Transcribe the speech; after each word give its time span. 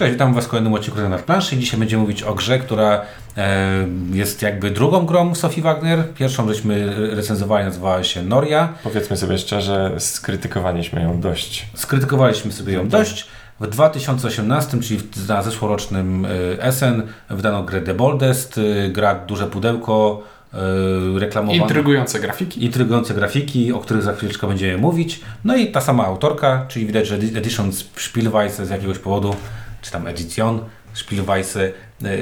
Cześć, 0.00 0.12
witam 0.12 0.34
Was 0.34 0.44
w 0.44 0.48
kolejnym 0.48 0.74
odcinku 0.74 1.00
na 1.00 1.18
planszy. 1.18 1.56
Dzisiaj 1.56 1.80
będziemy 1.80 2.02
mówić 2.02 2.22
o 2.22 2.34
grze, 2.34 2.58
która 2.58 3.02
e, 3.36 3.86
jest 4.12 4.42
jakby 4.42 4.70
drugą 4.70 5.06
grą 5.06 5.34
Sophie 5.34 5.62
Wagner. 5.62 6.14
Pierwszą 6.14 6.48
żeśmy 6.48 6.94
recenzowali, 7.16 7.64
nazywała 7.64 8.04
się 8.04 8.22
Noria. 8.22 8.72
Powiedzmy 8.82 9.16
sobie 9.16 9.38
szczerze, 9.38 9.94
skrytykowaliśmy 9.98 11.02
ją 11.02 11.20
dość. 11.20 11.66
Skrytykowaliśmy 11.74 12.52
sobie 12.52 12.72
ją 12.72 12.88
dość. 12.88 13.28
W 13.60 13.66
2018, 13.66 14.80
czyli 14.80 15.00
na 15.28 15.42
zeszłorocznym 15.42 16.26
e, 16.60 16.72
SN, 16.72 17.02
wydano 17.30 17.62
grę 17.62 17.80
The 17.80 17.94
Boldest, 17.94 18.58
e, 18.58 18.88
gra 18.88 19.14
duże 19.14 19.46
pudełko, 19.46 20.22
e, 20.54 20.58
reklamowane. 21.18 21.62
Intrygujące 21.62 22.20
grafiki. 22.20 22.64
Intrygujące 22.64 23.14
grafiki, 23.14 23.72
o 23.72 23.78
których 23.78 24.02
za 24.02 24.12
chwileczkę 24.12 24.46
będziemy 24.46 24.78
mówić. 24.78 25.20
No 25.44 25.56
i 25.56 25.66
ta 25.66 25.80
sama 25.80 26.06
autorka, 26.06 26.66
czyli 26.68 26.86
widać, 26.86 27.06
że 27.06 27.14
Edition 27.14 27.72
Spielweise 27.96 28.66
z 28.66 28.70
jakiegoś 28.70 28.98
powodu 28.98 29.34
czy 29.82 29.90
tam 29.90 30.06
Edition, 30.06 30.60
Spielweise 30.94 31.72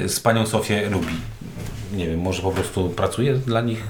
z 0.07 0.19
panią 0.19 0.45
Sofię 0.45 0.89
lubi. 0.89 1.15
Nie 1.93 2.07
wiem, 2.07 2.19
może 2.19 2.41
po 2.41 2.51
prostu 2.51 2.89
pracuje 2.89 3.33
dla 3.33 3.61
nich, 3.61 3.83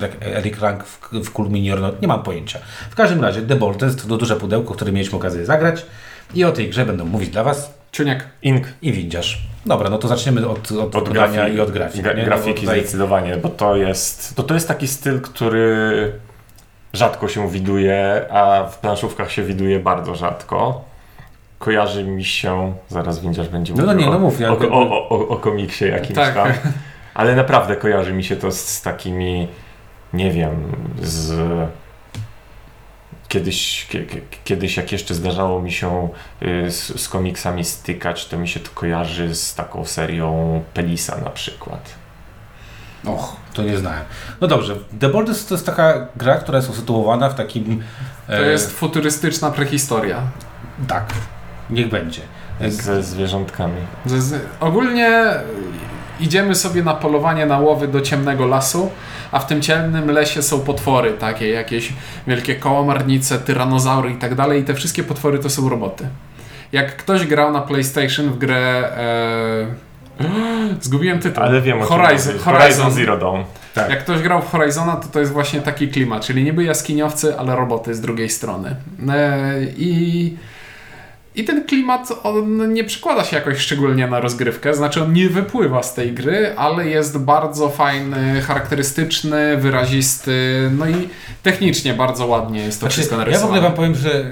jak 0.00 0.10
Eric 0.20 0.60
Rank 0.60 0.84
w, 0.84 1.00
w 1.12 1.38
no, 1.80 1.90
nie 2.02 2.08
mam 2.08 2.22
pojęcia. 2.22 2.58
W 2.90 2.94
każdym 2.94 3.22
razie 3.22 3.42
The 3.42 3.56
Ball 3.56 3.74
to 3.74 3.86
jest 3.86 4.08
to 4.08 4.16
duże 4.16 4.36
pudełko, 4.36 4.74
które 4.74 4.92
mieliśmy 4.92 5.18
okazję 5.18 5.46
zagrać 5.46 5.86
i 6.34 6.44
o 6.44 6.52
tej 6.52 6.70
grze 6.70 6.86
będą 6.86 7.04
mówić 7.04 7.30
dla 7.30 7.44
Was 7.44 7.74
Czuniak, 7.92 8.28
Ink 8.42 8.66
i 8.82 8.92
Windziarz. 8.92 9.42
Dobra, 9.66 9.90
no 9.90 9.98
to 9.98 10.08
zaczniemy 10.08 10.48
od, 10.48 10.72
od, 10.72 10.96
od 10.96 11.08
grafiki, 11.08 11.54
i 11.54 11.60
od 11.60 11.70
grafiki. 11.70 12.02
Gra, 12.02 12.14
grafiki 12.14 12.54
no 12.54 12.60
tutaj... 12.60 12.80
zdecydowanie, 12.80 13.36
bo 13.36 13.48
to 13.48 13.76
jest, 13.76 14.36
to, 14.36 14.42
to 14.42 14.54
jest 14.54 14.68
taki 14.68 14.88
styl, 14.88 15.20
który 15.20 16.12
rzadko 16.92 17.28
się 17.28 17.50
widuje, 17.50 18.26
a 18.30 18.64
w 18.64 18.78
planszówkach 18.78 19.32
się 19.32 19.42
widuje 19.42 19.80
bardzo 19.80 20.14
rzadko 20.14 20.84
kojarzy 21.58 22.04
mi 22.04 22.24
się, 22.24 22.74
zaraz 22.88 23.20
Windziarz 23.20 23.48
będzie 23.48 23.72
mówił 23.72 23.86
no, 23.86 23.94
no 23.94 24.00
nie, 24.00 24.06
no 24.06 24.18
mów, 24.18 24.40
ja 24.40 24.52
o, 24.52 24.58
o, 24.58 24.90
o, 24.90 25.08
o, 25.08 25.28
o 25.28 25.36
komiksie 25.36 25.84
jakimś 25.84 26.14
tak. 26.14 26.34
tam, 26.34 26.48
ale 27.14 27.36
naprawdę 27.36 27.76
kojarzy 27.76 28.12
mi 28.12 28.24
się 28.24 28.36
to 28.36 28.52
z, 28.52 28.60
z 28.60 28.82
takimi, 28.82 29.48
nie 30.12 30.30
wiem, 30.30 30.72
z 31.02 31.38
kiedyś, 33.28 33.88
kiedyś 34.44 34.76
jak 34.76 34.92
jeszcze 34.92 35.14
zdarzało 35.14 35.62
mi 35.62 35.72
się 35.72 36.08
y, 36.42 36.70
z, 36.70 37.00
z, 37.00 37.08
komiksami 37.08 37.64
stykać, 37.64 38.26
to 38.26 38.38
mi 38.38 38.48
się 38.48 38.60
to 38.60 38.70
kojarzy 38.74 39.34
z 39.34 39.54
taką 39.54 39.84
serią 39.84 40.62
Pelisa 40.74 41.20
na 41.20 41.30
przykład. 41.30 41.94
Och, 43.04 43.36
to 43.54 43.62
nie 43.62 43.78
znałem. 43.78 44.04
No 44.40 44.48
dobrze, 44.48 44.76
The 45.00 45.08
Borders 45.08 45.46
to 45.46 45.54
jest 45.54 45.66
taka 45.66 46.06
gra, 46.16 46.34
która 46.34 46.58
jest 46.58 46.70
usytuowana 46.70 47.28
w 47.28 47.34
takim... 47.34 47.82
E... 48.28 48.36
To 48.36 48.42
jest 48.42 48.72
futurystyczna 48.72 49.50
prehistoria. 49.50 50.22
Tak, 50.88 51.12
Niech 51.70 51.88
będzie. 51.88 52.20
Ze 52.68 53.02
zwierzątkami. 53.02 53.80
Z, 54.06 54.46
ogólnie 54.60 55.22
idziemy 56.20 56.54
sobie 56.54 56.82
na 56.82 56.94
polowanie 56.94 57.46
na 57.46 57.58
łowy 57.58 57.88
do 57.88 58.00
ciemnego 58.00 58.46
lasu, 58.46 58.90
a 59.32 59.38
w 59.38 59.46
tym 59.46 59.62
ciemnym 59.62 60.10
lesie 60.10 60.42
są 60.42 60.60
potwory, 60.60 61.12
takie 61.12 61.48
jakieś 61.48 61.92
wielkie 62.26 62.54
kołomarnice, 62.54 63.38
tyranozaury 63.38 64.10
i 64.10 64.16
tak 64.16 64.34
dalej. 64.34 64.60
I 64.60 64.64
te 64.64 64.74
wszystkie 64.74 65.04
potwory 65.04 65.38
to 65.38 65.50
są 65.50 65.68
roboty. 65.68 66.08
Jak 66.72 66.96
ktoś 66.96 67.26
grał 67.26 67.52
na 67.52 67.60
PlayStation 67.60 68.30
w 68.30 68.38
grę. 68.38 68.92
E... 68.96 69.66
Zgubiłem 70.80 71.18
tytuł. 71.18 71.44
Ale 71.44 71.60
wiem, 71.60 71.80
Horizon, 71.80 72.38
Horizon, 72.38 72.54
Horizon 72.54 72.92
Zero 72.92 73.18
Dawn. 73.18 73.42
Tak. 73.74 73.90
Jak 73.90 74.00
ktoś 74.00 74.22
grał 74.22 74.42
w 74.42 74.50
Horizona, 74.50 74.96
to 74.96 75.08
to 75.08 75.20
jest 75.20 75.32
właśnie 75.32 75.60
taki 75.60 75.88
klimat, 75.88 76.26
czyli 76.26 76.44
niby 76.44 76.64
jaskiniowcy, 76.64 77.38
ale 77.38 77.56
roboty 77.56 77.94
z 77.94 78.00
drugiej 78.00 78.28
strony. 78.28 78.76
E... 79.08 79.54
I 79.76 80.36
i 81.36 81.44
ten 81.44 81.64
klimat 81.64 82.08
on 82.22 82.72
nie 82.72 82.84
przekłada 82.84 83.24
się 83.24 83.36
jakoś 83.36 83.58
szczególnie 83.58 84.06
na 84.06 84.20
rozgrywkę, 84.20 84.74
znaczy 84.74 85.02
on 85.02 85.12
nie 85.12 85.28
wypływa 85.28 85.82
z 85.82 85.94
tej 85.94 86.12
gry, 86.12 86.54
ale 86.56 86.88
jest 86.88 87.18
bardzo 87.18 87.68
fajny, 87.68 88.40
charakterystyczny, 88.40 89.56
wyrazisty, 89.56 90.70
no 90.78 90.88
i 90.88 91.08
technicznie 91.42 91.94
bardzo 91.94 92.26
ładnie 92.26 92.60
jest 92.60 92.80
to 92.80 92.80
znaczy, 92.80 92.94
wszystko 92.94 93.16
narysowane. 93.16 93.42
Ja 93.42 93.46
w 93.46 93.56
ogóle 93.56 93.68
Wam 93.68 93.76
powiem, 93.76 93.94
że 93.94 94.24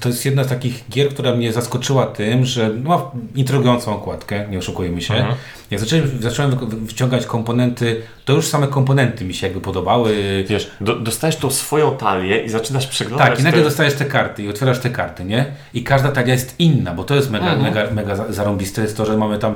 to 0.00 0.08
jest 0.08 0.24
jedna 0.24 0.44
z 0.44 0.48
takich 0.48 0.88
gier, 0.90 1.08
która 1.08 1.34
mnie 1.34 1.52
zaskoczyła 1.52 2.06
tym, 2.06 2.44
że 2.44 2.70
ma 2.70 3.10
intrygującą 3.34 3.96
okładkę, 3.96 4.48
nie 4.50 4.58
oszukujmy 4.58 5.02
się. 5.02 5.14
Mhm. 5.14 5.34
Jak 5.70 5.80
zacząłem, 5.80 6.10
zacząłem 6.20 6.56
wciągać 6.88 7.26
komponenty, 7.26 8.02
to 8.24 8.32
już 8.32 8.46
same 8.46 8.66
komponenty 8.66 9.24
mi 9.24 9.34
się 9.34 9.46
jakby 9.46 9.60
podobały. 9.60 10.44
Wiesz, 10.48 10.70
do, 10.80 10.96
dostajesz 10.96 11.36
tą 11.36 11.50
swoją 11.50 11.96
talię 11.96 12.44
i 12.44 12.48
zaczynasz 12.48 12.86
przeglądać. 12.86 13.28
Tak, 13.28 13.40
i 13.40 13.42
nagle 13.42 13.60
te... 13.60 13.64
dostajesz 13.64 13.94
te 13.94 14.04
karty 14.04 14.42
i 14.42 14.48
otwierasz 14.48 14.80
te 14.80 14.90
karty, 14.90 15.24
nie? 15.24 15.46
I 15.74 15.84
każda 15.84 16.12
talia 16.12 16.32
jest 16.32 16.54
inna, 16.58 16.94
bo 16.94 17.04
to 17.04 17.14
jest 17.14 17.30
mega, 17.30 17.52
mhm. 17.52 17.62
mega, 17.62 17.90
mega 17.90 18.32
zarąbiste, 18.32 18.82
jest 18.82 18.96
to, 18.96 19.06
że 19.06 19.16
mamy 19.16 19.38
tam 19.38 19.54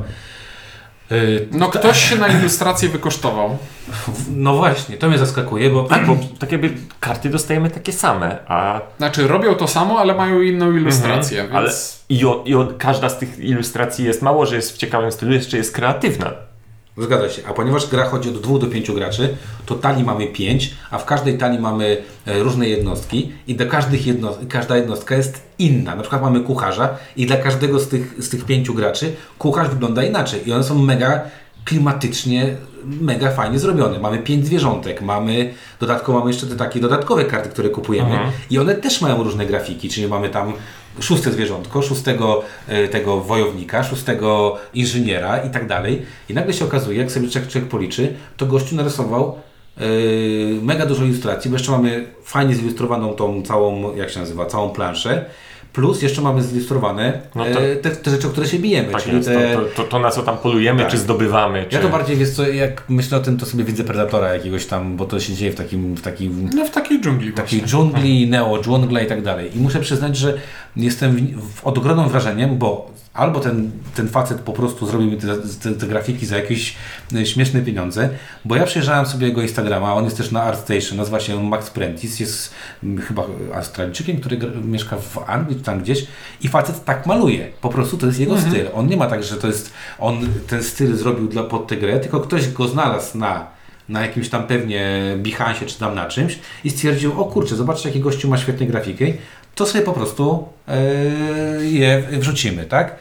no 1.53 1.69
ktoś 1.69 2.11
się 2.11 2.17
na 2.17 2.29
ilustrację 2.29 2.89
wykosztował. 2.89 3.59
No 4.37 4.57
właśnie, 4.57 4.97
to 4.97 5.09
mnie 5.09 5.19
zaskakuje, 5.19 5.71
bo... 5.71 5.83
Tak, 5.83 6.07
bo 6.07 6.17
tak 6.39 6.53
jakby 6.53 6.71
karty 7.01 7.31
dostajemy 7.31 7.71
takie 7.71 7.93
same, 7.93 8.39
a... 8.49 8.81
Znaczy 8.97 9.29
robią 9.29 9.55
to 9.55 9.69
samo, 9.69 9.99
ale 9.99 10.15
mają 10.15 10.41
inną 10.41 10.73
ilustrację, 10.73 11.43
mhm, 11.43 11.65
więc... 11.65 11.99
Ale 12.09 12.19
i, 12.19 12.27
o, 12.27 12.43
i 12.47 12.55
o, 12.55 12.69
każda 12.79 13.09
z 13.09 13.19
tych 13.19 13.39
ilustracji 13.39 14.05
jest 14.05 14.23
mało, 14.23 14.47
że 14.47 14.57
jest 14.57 14.75
w 14.75 14.77
ciekawym 14.77 15.13
stylu, 15.13 15.33
jeszcze 15.33 15.57
jest 15.57 15.75
kreatywna. 15.75 16.33
Zgadza 16.99 17.29
się. 17.29 17.43
A 17.49 17.53
ponieważ 17.53 17.87
gra 17.87 18.05
chodzi 18.05 18.29
od 18.29 18.41
2 18.41 18.59
do 18.59 18.67
5 18.67 18.91
graczy, 18.91 19.37
to 19.67 19.75
talii 19.75 20.05
mamy 20.05 20.27
5, 20.27 20.75
a 20.91 20.99
w 20.99 21.05
każdej 21.05 21.39
talii 21.39 21.59
mamy 21.59 22.03
e, 22.27 22.39
różne 22.43 22.69
jednostki 22.69 23.33
i 23.47 23.55
do 23.55 23.67
każdych 23.67 24.07
jedno, 24.07 24.37
każda 24.49 24.77
jednostka 24.77 25.15
jest 25.15 25.43
inna. 25.59 25.95
Na 25.95 26.03
przykład 26.03 26.23
mamy 26.23 26.41
kucharza 26.41 26.97
i 27.17 27.27
dla 27.27 27.37
każdego 27.37 27.81
z 27.81 27.89
tych, 27.89 28.15
z 28.19 28.29
tych 28.29 28.45
pięciu 28.45 28.75
graczy 28.75 29.13
kucharz 29.39 29.69
wygląda 29.69 30.03
inaczej 30.03 30.49
i 30.49 30.53
one 30.53 30.65
są 30.65 30.79
mega 30.79 31.21
klimatycznie 31.65 32.57
mega 32.85 33.31
fajnie 33.31 33.59
zrobione. 33.59 33.99
Mamy 33.99 34.19
pięć 34.19 34.47
zwierzątek, 34.47 35.03
mamy 35.03 35.55
dodatkowo 35.81 36.19
mamy 36.19 36.31
jeszcze 36.31 36.47
te 36.47 36.57
takie 36.57 36.81
dodatkowe 36.81 37.25
karty, 37.25 37.49
które 37.49 37.69
kupujemy 37.69 38.11
mhm. 38.11 38.31
i 38.51 38.59
one 38.59 38.75
też 38.75 39.01
mają 39.01 39.23
różne 39.23 39.47
grafiki, 39.47 39.89
czyli 39.89 40.09
mamy 40.09 40.29
tam 40.29 40.53
szóste 41.01 41.33
zwierzątko, 41.33 41.83
szóstego 41.83 42.43
e, 42.69 42.89
tego 42.89 43.21
wojownika, 43.21 43.85
szóstego 43.85 44.57
inżyniera 44.75 45.39
i 45.39 45.51
tak 45.51 45.67
dalej. 45.67 46.03
I 46.29 46.35
nagle 46.35 46.53
się 46.53 46.65
okazuje, 46.65 46.99
jak 46.99 47.13
sobie 47.13 47.29
człowiek 47.29 47.65
policzy, 47.71 48.15
to 48.37 48.47
gościu 48.47 48.77
narysował 48.77 49.39
yy, 49.81 49.87
mega 50.63 50.87
dużo 50.87 51.05
ilustracji, 51.05 51.51
bo 51.51 51.57
jeszcze 51.57 51.73
mamy 51.73 52.07
fajnie 52.25 52.55
zilustrowaną 52.55 53.15
tą 53.15 53.43
całą, 53.43 53.97
jak 53.97 54.11
się 54.11 54.21
nazywa, 54.21 54.47
całą 54.47 54.71
planszę 54.71 55.25
Plus 55.75 56.03
jeszcze 56.03 56.23
mamy 56.23 56.43
zilustrowane 56.43 57.21
no 57.35 57.45
to, 57.45 57.61
e, 57.61 57.77
te, 57.77 57.91
te, 57.91 58.11
rzeczy, 58.11 58.27
o 58.27 58.31
które 58.31 58.47
się 58.47 58.59
bijemy. 58.59 58.93
Tak 58.93 59.03
czyli 59.03 59.17
jest, 59.17 59.29
te... 59.29 59.55
to, 59.55 59.83
to, 59.83 59.85
to, 59.85 59.99
na 59.99 60.11
co 60.11 60.23
tam 60.23 60.39
polujemy, 60.39 60.83
tak. 60.83 60.91
czy 60.91 60.99
zdobywamy. 60.99 61.67
Czy... 61.69 61.77
Ja 61.77 61.83
to 61.83 61.89
bardziej, 61.89 62.17
wiesz 62.17 62.31
co, 62.31 62.49
jak 62.49 62.83
myślę 62.89 63.19
o 63.19 63.21
tym, 63.21 63.37
to 63.37 63.47
sobie 63.47 63.65
widzę 63.65 63.85
Predatora 63.85 64.35
jakiegoś 64.35 64.67
tam, 64.67 64.97
bo 64.97 65.05
to 65.05 65.21
się 65.21 65.35
dzieje 65.35 65.53
w 65.53 65.55
takim... 65.55 65.95
W 65.95 66.03
takim 66.03 66.51
no 66.55 66.65
w 66.65 66.71
takiej 66.71 67.01
dżungli 67.01 67.33
takiej 67.33 67.59
właśnie. 67.59 67.79
dżungli, 67.79 68.31
neo 68.31 68.63
dżungla 68.63 69.01
i 69.01 69.07
tak 69.07 69.23
dalej. 69.23 69.57
I 69.57 69.61
muszę 69.61 69.81
przyznać, 69.81 70.17
że 70.17 70.39
jestem 70.77 71.17
w, 71.17 71.55
w, 71.55 71.65
ogromnym 71.65 72.09
wrażeniem, 72.09 72.59
bo 72.59 72.91
albo 73.15 73.41
ten, 73.41 73.71
ten 73.95 74.09
facet 74.09 74.41
po 74.41 74.53
prostu 74.53 74.87
zrobił 74.87 75.11
mi 75.11 75.17
te, 75.17 75.27
te, 75.63 75.73
te, 75.73 75.87
grafiki 75.87 76.27
za 76.27 76.37
jakieś 76.37 76.77
e, 77.15 77.27
śmieszne 77.27 77.61
pieniądze, 77.61 78.09
bo 78.45 78.57
ja 78.57 78.67
przejrzałem 78.67 79.07
sobie 79.07 79.27
jego 79.27 79.43
Instagrama, 79.43 79.95
on 79.95 80.05
jest 80.05 80.17
też 80.17 80.31
na 80.31 80.43
ArtStation, 80.43 80.99
nazywa 80.99 81.21
się 81.21 81.45
Max 81.45 81.71
Prentice, 81.71 82.25
jest 82.25 82.55
chyba 83.09 83.27
Australijczykiem, 83.55 84.21
który 84.21 84.39
mieszka 84.65 84.97
w 84.97 85.19
Anglii, 85.27 85.57
czy 85.57 85.63
tam 85.63 85.81
gdzieś 85.81 86.07
i 86.43 86.49
facet 86.49 86.85
tak 86.85 87.07
maluje, 87.07 87.49
po 87.61 87.69
prostu 87.69 87.99
to 87.99 88.07
jest 88.07 88.21
jego 88.21 88.35
mhm. 88.35 88.53
styl. 88.53 88.67
On 88.75 88.87
nie 88.87 88.97
ma 88.97 89.07
tak, 89.07 89.25
że 89.25 89.37
to 89.37 89.47
jest, 89.47 89.73
on 89.99 90.19
ten 90.47 90.63
styl 90.63 90.97
zrobił 90.97 91.29
dla, 91.29 91.43
pod 91.43 91.67
tę 91.67 91.77
grę, 91.77 92.01
tylko 92.01 92.21
ktoś 92.21 92.53
go 92.53 92.69
znalazł 92.69 93.19
na 93.19 93.54
na 93.89 94.03
jakimś 94.03 94.29
tam 94.29 94.47
pewnie 94.47 95.01
Behance 95.17 95.67
czy 95.67 95.79
tam 95.79 95.95
na 95.95 96.07
czymś 96.07 96.39
i 96.65 96.71
stwierdził, 96.71 97.21
o 97.21 97.25
kurczę, 97.25 97.57
zobaczcie 97.57 97.89
jaki 97.89 98.01
gościu 98.01 98.29
ma 98.29 98.39
świetne 98.39 98.67
grafiki, 98.67 99.15
to 99.55 99.67
sobie 99.67 99.85
po 99.85 99.93
prostu 99.93 100.49
yy, 101.59 101.67
je 101.71 102.03
wrzucimy, 102.13 102.65
tak? 102.65 102.97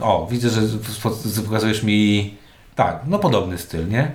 O, 0.00 0.28
widzę, 0.30 0.50
że 0.50 0.60
pokazujesz 1.44 1.82
mi 1.82 2.34
tak, 2.74 3.00
no 3.06 3.18
podobny 3.18 3.58
styl, 3.58 3.88
nie? 3.88 4.12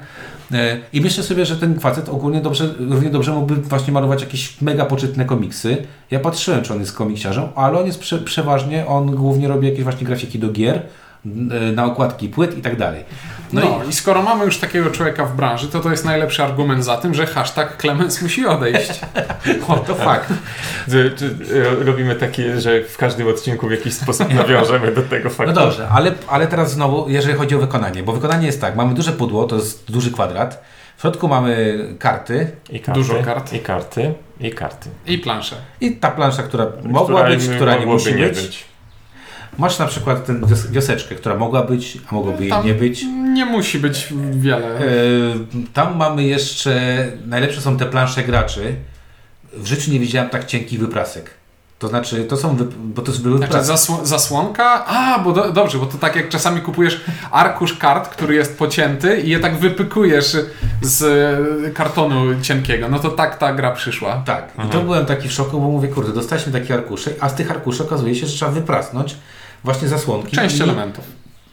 E, 0.51 0.77
I 0.94 1.01
myślę 1.01 1.23
sobie, 1.23 1.45
że 1.45 1.56
ten 1.57 1.79
facet 1.79 2.09
ogólnie 2.09 2.41
dobrze, 2.41 2.73
równie 2.79 3.09
dobrze 3.09 3.31
mógłby 3.31 3.56
właśnie 3.56 3.94
malować 3.94 4.21
jakieś 4.21 4.62
mega 4.62 4.85
poczytne 4.85 5.25
komiksy. 5.25 5.77
Ja 6.12 6.19
patrzyłem, 6.19 6.62
czy 6.62 6.73
on 6.73 6.79
jest 6.79 6.94
komiksiarzem, 6.94 7.47
ale 7.56 7.79
on 7.79 7.85
jest 7.85 8.00
prze, 8.00 8.18
przeważnie, 8.18 8.88
on 8.88 9.15
głównie 9.15 9.47
robi 9.47 9.68
jakieś 9.68 9.83
właśnie 9.83 10.07
grafiki 10.07 10.39
do 10.39 10.50
gier, 10.50 10.81
na 11.75 11.85
okładki 11.85 12.29
płyt 12.29 12.57
i 12.57 12.62
tak 12.62 12.77
dalej. 12.77 13.03
No, 13.53 13.62
no 13.62 13.83
i... 13.85 13.89
i... 13.89 13.94
skoro 13.94 14.21
mamy 14.21 14.45
już 14.45 14.57
takiego 14.57 14.91
człowieka 14.91 15.25
w 15.25 15.35
branży, 15.35 15.68
to 15.68 15.79
to 15.79 15.91
jest 15.91 16.06
najlepszy 16.06 16.44
argument 16.44 16.85
za 16.85 16.97
tym, 16.97 17.13
że 17.13 17.25
hashtag 17.25 17.77
Clemens 17.77 18.21
musi 18.21 18.45
odejść. 18.45 19.01
o, 19.68 19.77
to 19.77 19.95
fakt. 19.95 20.33
Czy, 20.89 21.12
czy, 21.18 21.35
e, 21.81 21.83
robimy 21.83 22.15
takie, 22.15 22.62
że 22.62 22.83
w 22.83 22.97
każdym 22.97 23.27
odcinku 23.27 23.68
w 23.68 23.71
jakiś 23.71 23.94
sposób 23.94 24.33
nawiążemy 24.33 24.91
do 24.91 25.01
tego 25.01 25.29
faktu. 25.29 25.53
No 25.53 25.62
dobrze, 25.62 25.89
ale, 25.89 26.12
ale 26.27 26.47
teraz 26.47 26.71
znowu, 26.71 27.09
jeżeli 27.09 27.38
chodzi 27.38 27.56
o 27.56 27.59
wykonanie, 27.59 28.03
bo 28.03 28.13
wykonanie 28.13 28.45
jest 28.45 28.62
tak, 28.62 28.75
mamy 28.75 28.94
duże 28.94 29.12
pudło, 29.12 29.44
to 29.47 29.56
jest 29.56 29.91
duży 29.91 30.12
kwadrat, 30.12 30.63
w 30.97 31.01
środku 31.01 31.27
mamy 31.27 31.77
karty. 32.00 32.51
I 32.69 32.79
karty. 32.79 33.00
Dużo 33.00 33.23
kart. 33.23 33.53
I 33.53 33.59
karty. 33.59 34.13
I 34.39 34.51
karty. 34.51 34.89
I 35.06 35.18
planszę. 35.18 35.56
I 35.81 35.91
ta 35.95 36.12
plansza, 36.12 36.44
która 36.44 36.68
mogła 36.83 37.21
która 37.23 37.35
być, 37.35 37.50
która 37.50 37.75
nie 37.75 37.85
musi 37.85 38.13
być. 38.13 38.41
być. 38.41 38.70
Masz 39.57 39.80
na 39.80 39.86
przykład 39.86 40.25
tę 40.25 40.33
wios- 40.33 40.71
wioseczkę, 40.71 41.15
która 41.15 41.36
mogła 41.36 41.63
być, 41.63 41.98
a 42.12 42.15
mogłoby 42.15 42.45
jej 42.45 42.53
nie 42.63 42.74
być. 42.74 43.03
Nie 43.33 43.45
musi 43.45 43.80
być 43.80 44.07
wiele. 44.31 44.68
E, 44.80 44.81
Tam 45.74 45.98
mamy 45.98 46.24
jeszcze, 46.24 47.06
najlepsze 47.25 47.62
są 47.62 47.77
te 47.77 47.86
plansze 47.86 48.24
graczy. 48.24 48.75
W 49.53 49.68
życiu 49.68 49.92
nie 49.92 50.00
widziałem 50.00 50.30
tak 50.30 50.45
cienkich 50.45 50.80
wyprasek. 50.80 51.30
To 51.80 51.88
znaczy, 51.88 52.24
to 52.25 52.38
są, 52.38 52.57
bo 52.77 53.01
to 53.01 53.12
były 53.12 53.38
Znaczy 53.38 53.53
zasł- 53.57 54.06
zasłonka? 54.06 54.86
A, 54.86 55.19
bo 55.19 55.31
do, 55.31 55.51
dobrze, 55.51 55.77
bo 55.77 55.86
to 55.86 55.97
tak 55.97 56.15
jak 56.15 56.30
czasami 56.30 56.62
kupujesz 56.62 57.01
arkusz 57.31 57.74
kart, 57.77 58.09
który 58.09 58.36
jest 58.36 58.57
pocięty 58.57 59.21
i 59.21 59.30
je 59.30 59.39
tak 59.39 59.57
wypykujesz 59.57 60.38
z 60.81 61.75
kartonu 61.75 62.42
cienkiego. 62.42 62.89
No 62.89 63.00
to 63.00 63.09
tak 63.09 63.38
ta 63.38 63.54
gra 63.54 63.71
przyszła. 63.71 64.24
Tak, 64.25 64.51
i 64.65 64.69
to 64.69 64.81
byłem 64.81 65.06
taki 65.06 65.27
w 65.27 65.31
szoku, 65.33 65.62
bo 65.62 65.68
mówię, 65.68 65.88
kurde, 65.88 66.13
dostaliśmy 66.13 66.51
takie 66.51 66.74
arkusze, 66.74 67.12
a 67.19 67.30
z 67.30 67.36
tych 67.36 67.51
arkuszy 67.51 67.83
okazuje 67.83 68.15
się, 68.15 68.27
że 68.27 68.33
trzeba 68.33 68.51
wyprasnąć 68.51 69.15
właśnie 69.63 69.87
zasłonki. 69.87 70.35
Część 70.35 70.59
I- 70.59 70.63
elementów. 70.63 71.03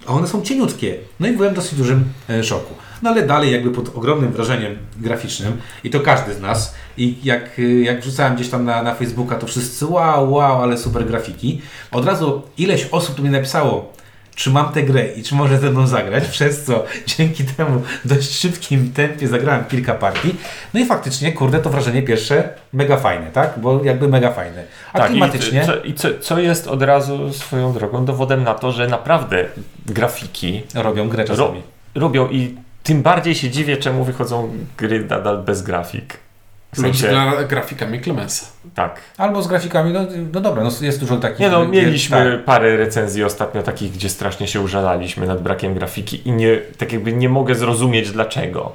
A 0.07 0.13
one 0.13 0.27
są 0.29 0.43
cieniutkie. 0.43 0.97
No 1.21 1.27
i 1.27 1.33
byłem 1.33 1.53
w 1.53 1.57
dosyć 1.57 1.79
dużym 1.79 2.05
e, 2.31 2.45
szoku. 2.45 2.75
No 3.03 3.11
ale 3.11 3.27
dalej 3.27 3.53
jakby 3.53 3.71
pod 3.71 3.97
ogromnym 3.97 4.33
wrażeniem 4.33 4.77
graficznym 4.97 5.57
i 5.85 5.91
to 5.91 6.01
każdy 6.01 6.35
z 6.35 6.41
nas 6.41 6.75
i 6.97 7.17
jak, 7.23 7.59
e, 7.59 7.63
jak 7.63 8.01
wrzucałem 8.01 8.35
gdzieś 8.35 8.49
tam 8.49 8.65
na, 8.65 8.83
na 8.83 8.95
Facebooka 8.95 9.37
to 9.37 9.47
wszyscy 9.47 9.87
wow, 9.87 10.33
wow, 10.33 10.63
ale 10.63 10.79
super 10.79 11.07
grafiki. 11.07 11.61
Od 11.91 12.05
razu 12.05 12.43
ileś 12.59 12.89
osób 12.91 13.15
tu 13.15 13.23
mi 13.23 13.31
napisało 13.31 13.93
czy 14.39 14.51
mam 14.51 14.73
tę 14.73 14.83
grę 14.83 15.07
i 15.07 15.23
czy 15.23 15.35
może 15.35 15.59
ze 15.59 15.71
mną 15.71 15.87
zagrać, 15.87 16.29
przez 16.37 16.65
co 16.65 16.85
dzięki 17.07 17.45
temu 17.45 17.83
dość 18.05 18.39
szybkim 18.39 18.93
tempie 18.93 19.29
zagrałem 19.29 19.65
kilka 19.65 19.95
partii. 19.95 20.35
No 20.75 20.81
i 20.81 20.87
faktycznie, 20.87 21.33
kurde, 21.33 21.59
to 21.59 21.71
wrażenie 21.71 22.03
pierwsze 22.03 22.49
mega 22.73 22.97
fajne, 22.97 23.31
tak? 23.31 23.59
Bo 23.59 23.85
jakby 23.85 24.09
mega 24.09 24.33
fajne. 24.33 24.65
A 24.93 24.99
Tak, 24.99 25.11
klimatycznie... 25.11 25.63
I, 25.63 25.67
co, 25.67 25.83
i 25.83 25.95
co, 25.95 26.09
co 26.21 26.39
jest 26.39 26.67
od 26.67 26.83
razu 26.83 27.33
swoją 27.33 27.73
drogą 27.73 28.05
dowodem 28.05 28.45
na 28.45 28.55
to, 28.55 28.73
że 28.73 28.89
naprawdę 28.89 29.45
grafiki 29.87 30.63
robią 30.75 31.09
grę 31.09 31.25
ro, 31.25 31.37
czasami. 31.37 31.63
robią 31.95 32.29
i 32.29 32.55
tym 32.83 33.03
bardziej 33.03 33.35
się 33.35 33.51
dziwię, 33.51 33.77
czemu 33.77 34.05
wychodzą 34.05 34.51
gry 34.77 35.05
nadal 35.05 35.39
bez 35.39 35.63
grafik. 35.63 36.28
W 36.73 36.79
Lub 36.83 36.97
z 36.97 37.01
sensie, 37.01 37.17
gra- 37.17 37.45
grafikami 37.49 38.01
Clemensa. 38.01 38.47
tak. 38.75 39.01
Albo 39.19 39.43
z 39.43 39.49
grafikami, 39.49 39.93
no, 39.93 40.01
no 40.33 40.41
dobra, 40.41 40.65
no 40.65 40.71
jest 40.81 41.01
dużo 41.01 41.17
takich... 41.17 41.39
Nie 41.41 41.49
no, 41.51 41.69
mieliśmy 41.69 42.17
tak. 42.37 42.45
parę 42.45 42.77
recenzji 42.77 43.25
ostatnio 43.25 43.63
takich, 43.63 43.93
gdzie 43.93 44.09
strasznie 44.09 44.49
się 44.49 44.61
użalaliśmy 44.61 45.27
nad 45.27 45.43
brakiem 45.43 45.75
grafiki 45.75 46.29
i 46.29 46.33
nie, 46.33 46.57
tak 46.79 46.93
jakby 46.93 47.13
nie 47.13 47.29
mogę 47.29 47.55
zrozumieć 47.55 48.11
dlaczego. 48.11 48.73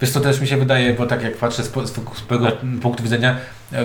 Wiesz 0.00 0.10
co 0.10 0.20
też 0.20 0.40
mi 0.40 0.46
się 0.46 0.56
wydaje, 0.56 0.94
bo 0.94 1.06
tak 1.06 1.22
jak 1.22 1.36
patrzę 1.36 1.62
z, 1.62 1.68
po- 1.68 1.86
z 1.86 1.90
swojego 2.16 2.52
punktu 2.82 3.02
widzenia, 3.02 3.36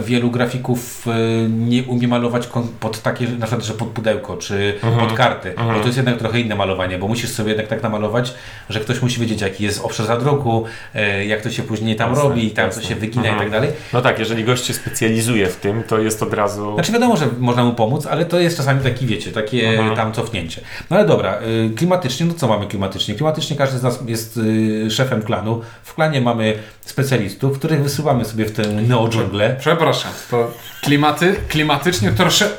wielu 0.03 0.31
grafików 0.31 1.07
e, 1.07 1.11
nie 1.49 1.83
umie 1.83 2.07
malować 2.07 2.49
pod 2.79 3.01
takie, 3.01 3.27
na 3.27 3.45
przykład, 3.47 3.65
że 3.67 3.73
pod 3.73 3.87
pudełko, 3.87 4.37
czy 4.37 4.73
Mhm. 4.83 5.07
pod 5.07 5.17
karty, 5.17 5.49
Mhm. 5.49 5.73
bo 5.73 5.79
to 5.79 5.85
jest 5.85 5.97
jednak 5.97 6.17
trochę 6.17 6.39
inne 6.39 6.55
malowanie, 6.55 6.97
bo 6.97 7.07
musisz 7.07 7.29
sobie 7.29 7.49
jednak 7.49 7.67
tak 7.67 7.83
namalować, 7.83 8.33
że 8.69 8.79
ktoś 8.79 9.01
musi 9.01 9.21
wiedzieć, 9.21 9.41
jaki 9.41 9.63
jest 9.63 9.81
obszar 9.85 10.05
zadruku, 10.05 10.63
e, 10.95 11.25
jak 11.25 11.41
to 11.41 11.51
się 11.51 11.63
później 11.63 11.95
tam 11.95 12.09
Jasne, 12.09 12.23
robi, 12.23 12.51
tam 12.51 12.65
jasne. 12.65 12.81
co 12.81 12.87
się 12.87 12.95
wygina 12.95 13.23
Mhm. 13.29 13.37
i 13.37 13.41
tak 13.41 13.51
dalej. 13.51 13.69
No 13.93 14.01
tak, 14.01 14.19
jeżeli 14.19 14.43
gość 14.43 14.65
się 14.65 14.73
specjalizuje 14.73 15.47
w 15.47 15.55
tym, 15.55 15.83
to 15.83 15.99
jest 15.99 16.23
od 16.23 16.33
razu... 16.33 16.73
Znaczy 16.73 16.91
wiadomo, 16.91 17.17
że 17.17 17.27
można 17.39 17.63
mu 17.63 17.73
pomóc, 17.73 18.05
ale 18.05 18.25
to 18.25 18.39
jest 18.39 18.57
czasami 18.57 18.81
taki, 18.83 19.05
wiecie, 19.05 19.31
takie 19.31 19.69
Mhm. 19.69 19.95
tam 19.95 20.13
cofnięcie. 20.13 20.61
No 20.89 20.97
ale 20.97 21.05
dobra, 21.05 21.39
y, 21.41 21.69
klimatycznie, 21.75 22.25
no 22.25 22.33
co 22.33 22.47
mamy 22.47 22.67
klimatycznie? 22.67 23.15
Klimatycznie 23.15 23.55
każdy 23.57 23.77
z 23.79 23.83
nas 23.83 23.99
jest 24.07 24.37
y, 24.37 24.91
szefem 24.91 25.21
klanu. 25.21 25.61
W 25.83 25.93
klanie 25.93 26.21
mamy 26.21 26.53
specjalistów, 26.91 27.59
których 27.59 27.83
wysyłamy 27.83 28.25
sobie 28.25 28.45
w 28.45 28.51
tę 28.51 28.67
neodżunglę. 28.67 29.55
Przepraszam, 29.59 30.11
to 30.31 30.53
klimaty, 30.81 31.35
klimatycznie 31.47 32.11
trosze... 32.11 32.49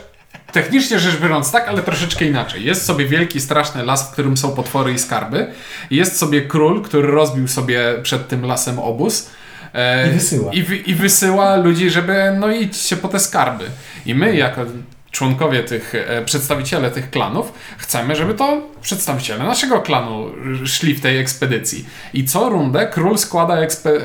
Technicznie 0.53 0.99
rzecz 0.99 1.17
biorąc 1.17 1.53
tak, 1.53 1.69
ale 1.69 1.83
troszeczkę 1.83 2.25
inaczej. 2.25 2.65
Jest 2.65 2.85
sobie 2.85 3.07
wielki, 3.07 3.41
straszny 3.41 3.85
las, 3.85 4.09
w 4.09 4.13
którym 4.13 4.37
są 4.37 4.55
potwory 4.55 4.93
i 4.93 4.99
skarby. 4.99 5.47
Jest 5.91 6.17
sobie 6.17 6.43
król, 6.43 6.83
który 6.83 7.09
rozbił 7.09 7.49
sobie 7.49 7.95
przed 8.03 8.29
tym 8.29 8.45
lasem 8.47 8.79
obóz. 8.79 9.31
E, 9.75 10.11
I 10.11 10.13
wysyła. 10.13 10.53
I, 10.53 10.63
wy, 10.63 10.77
I 10.77 10.95
wysyła 10.95 11.57
ludzi, 11.57 11.91
żeby 11.91 12.37
no 12.39 12.51
idźcie 12.51 12.97
po 12.97 13.09
te 13.09 13.21
skarby. 13.21 13.65
I 14.07 14.15
my 14.15 14.37
jako 14.37 14.65
członkowie 15.13 15.63
tych, 15.63 15.95
e, 15.95 16.25
przedstawiciele 16.25 16.91
tych 16.91 17.11
klanów, 17.11 17.53
chcemy, 17.79 18.17
żeby 18.17 18.35
to 18.35 18.63
przedstawiciele 18.83 19.45
naszego 19.45 19.81
klanu 19.81 20.31
szli 20.65 20.95
w 20.95 21.01
tej 21.01 21.19
ekspedycji. 21.19 21.87
I 22.15 22.25
co 22.25 22.49
rundę 22.49 22.87
król 22.87 23.19
składa, 23.19 23.57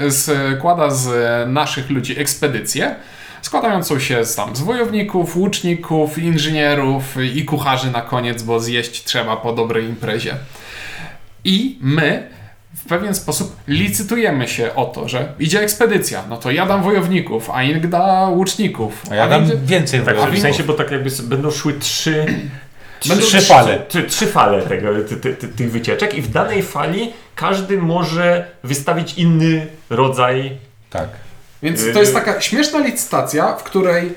składa 0.09 0.89
z 0.89 1.09
naszych 1.49 1.89
ludzi 1.89 2.19
ekspedycję, 2.19 2.95
składającą 3.41 3.99
się 3.99 4.25
z, 4.25 4.35
tam, 4.35 4.55
z 4.55 4.61
wojowników, 4.61 5.37
łuczników, 5.37 6.17
inżynierów 6.17 7.03
i 7.33 7.45
kucharzy 7.45 7.91
na 7.91 8.01
koniec, 8.01 8.43
bo 8.43 8.59
zjeść 8.59 9.03
trzeba 9.03 9.37
po 9.37 9.53
dobrej 9.53 9.85
imprezie. 9.85 10.35
I 11.43 11.77
my 11.81 12.36
pewien 12.87 13.15
sposób 13.15 13.55
licytujemy 13.67 14.47
się 14.47 14.75
o 14.75 14.85
to, 14.85 15.07
że 15.09 15.33
idzie 15.39 15.61
ekspedycja, 15.61 16.23
no 16.29 16.37
to 16.37 16.51
ja 16.51 16.65
dam 16.65 16.83
wojowników, 16.83 17.49
a 17.49 17.63
Ing 17.63 17.87
da 17.87 18.27
łuczników. 18.27 19.03
A 19.11 19.15
ja 19.15 19.27
dam 19.27 19.45
Ing- 19.45 19.65
więcej 19.65 19.99
Tak, 19.99 20.15
wojowników. 20.15 20.39
w 20.39 20.41
sensie, 20.41 20.63
bo 20.63 20.73
tak 20.73 20.91
jakby 20.91 21.09
będą 21.23 21.51
szły 21.51 21.73
trzy... 21.73 22.25
Będą 23.07 23.25
trzy, 23.27 23.37
trzy 23.37 23.47
fale. 23.47 23.79
Trzy, 23.87 24.03
trzy 24.03 24.27
fale 24.27 24.61
tego, 24.61 24.87
ty, 25.09 25.17
ty, 25.17 25.33
ty, 25.33 25.47
tych 25.47 25.71
wycieczek 25.71 26.15
i 26.15 26.21
w 26.21 26.31
danej 26.31 26.63
fali 26.63 27.13
każdy 27.35 27.77
może 27.77 28.51
wystawić 28.63 29.13
inny 29.13 29.67
rodzaj 29.89 30.57
Tak. 30.89 31.09
Więc 31.63 31.93
to 31.93 31.99
jest 31.99 32.13
taka 32.13 32.41
śmieszna 32.41 32.79
licytacja, 32.79 33.55
w 33.55 33.63
której 33.63 34.13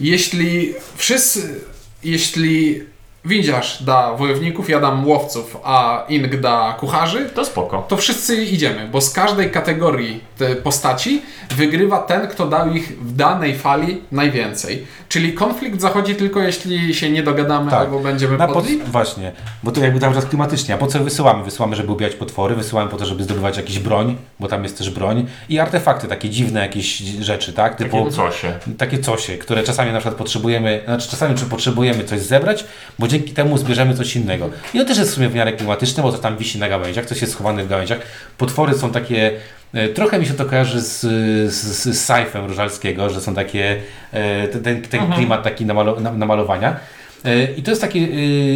jeśli 0.00 0.74
wszyscy, 0.96 1.60
jeśli 2.04 2.82
windziarz 3.24 3.82
da 3.82 4.14
wojowników, 4.14 4.70
ja 4.70 4.80
dam 4.80 5.06
łowców, 5.08 5.56
a 5.64 6.04
Ing 6.08 6.36
da 6.40 6.76
kucharzy, 6.80 7.30
To 7.34 7.44
spoko. 7.44 7.84
to 7.88 7.96
wszyscy 7.96 8.36
idziemy, 8.44 8.88
bo 8.92 9.00
z 9.00 9.10
każdej 9.10 9.50
kategorii 9.50 10.20
te 10.38 10.56
postaci 10.56 11.22
wygrywa 11.50 11.98
ten, 11.98 12.28
kto 12.28 12.46
dał 12.46 12.72
ich 12.72 12.98
w 13.02 13.16
danej 13.16 13.58
fali 13.58 14.00
najwięcej. 14.12 14.86
Czyli 15.08 15.32
konflikt 15.32 15.80
zachodzi 15.80 16.14
tylko 16.14 16.40
jeśli 16.40 16.94
się 16.94 17.10
nie 17.10 17.22
dogadamy 17.22 17.70
Tak. 17.70 17.80
albo 17.80 17.98
będziemy 18.00 18.36
Na 18.38 18.48
pod... 18.48 18.66
Właśnie, 18.86 19.32
bo 19.62 19.72
to 19.72 19.80
jakby 19.80 20.00
cały 20.00 20.14
czas 20.14 20.26
klimatycznie. 20.26 20.74
A 20.74 20.78
po 20.78 20.86
co 20.86 20.98
wysyłamy? 21.00 21.44
Wysyłamy, 21.44 21.76
żeby 21.76 21.92
ubijać 21.92 22.14
potwory, 22.14 22.54
wysyłamy 22.54 22.90
po 22.90 22.96
to, 22.96 23.06
żeby 23.06 23.24
zdobywać 23.24 23.56
jakieś 23.56 23.78
broń, 23.78 24.16
bo 24.40 24.48
tam 24.48 24.62
jest 24.62 24.78
też 24.78 24.90
broń 24.90 25.26
i 25.48 25.58
artefakty, 25.58 26.08
takie 26.08 26.30
dziwne 26.30 26.60
jakieś 26.60 26.96
rzeczy, 26.98 27.52
tak? 27.52 27.76
Typu 27.76 28.04
Takie 28.04 28.16
cosie. 28.16 28.52
takie 28.78 28.98
cosie, 28.98 29.38
które 29.38 29.62
czasami 29.62 29.92
na 29.92 29.98
przykład 29.98 30.18
potrzebujemy, 30.18 30.80
znaczy 30.84 31.10
czasami 31.10 31.34
czy 31.34 31.44
potrzebujemy 31.44 32.04
coś 32.04 32.20
zebrać, 32.20 32.64
bo 32.98 33.08
dzięki 33.12 33.32
temu 33.32 33.58
zbierzemy 33.58 33.94
coś 33.94 34.16
innego. 34.16 34.50
I 34.74 34.78
to 34.78 34.84
też 34.84 34.98
jest 34.98 35.10
w 35.10 35.14
sumie 35.14 35.28
w 35.28 35.34
miarę 35.34 35.52
klimatyczne, 35.52 36.02
bo 36.02 36.12
to 36.12 36.18
tam 36.18 36.36
wisi 36.36 36.58
na 36.58 36.68
gałęziach, 36.68 37.06
coś 37.06 37.20
jest 37.20 37.32
schowane 37.32 37.64
w 37.64 37.68
gałęziach. 37.68 37.98
Potwory 38.38 38.74
są 38.74 38.90
takie, 38.90 39.30
e, 39.72 39.88
trochę 39.88 40.18
mi 40.18 40.26
się 40.26 40.34
to 40.34 40.44
kojarzy 40.44 40.80
z, 40.80 41.00
z, 41.52 41.84
z 41.84 42.04
Sajfem 42.04 42.46
Różalskiego, 42.46 43.10
że 43.10 43.20
są 43.20 43.34
takie, 43.34 43.76
e, 44.12 44.48
ten, 44.48 44.62
ten, 44.62 44.82
ten 44.82 45.12
klimat 45.12 45.42
taki 45.42 45.66
namalo, 45.66 46.00
na- 46.00 46.12
namalowania. 46.12 46.76
E, 47.24 47.44
I 47.44 47.62
to 47.62 47.70
jest 47.70 47.80
takie 47.80 48.08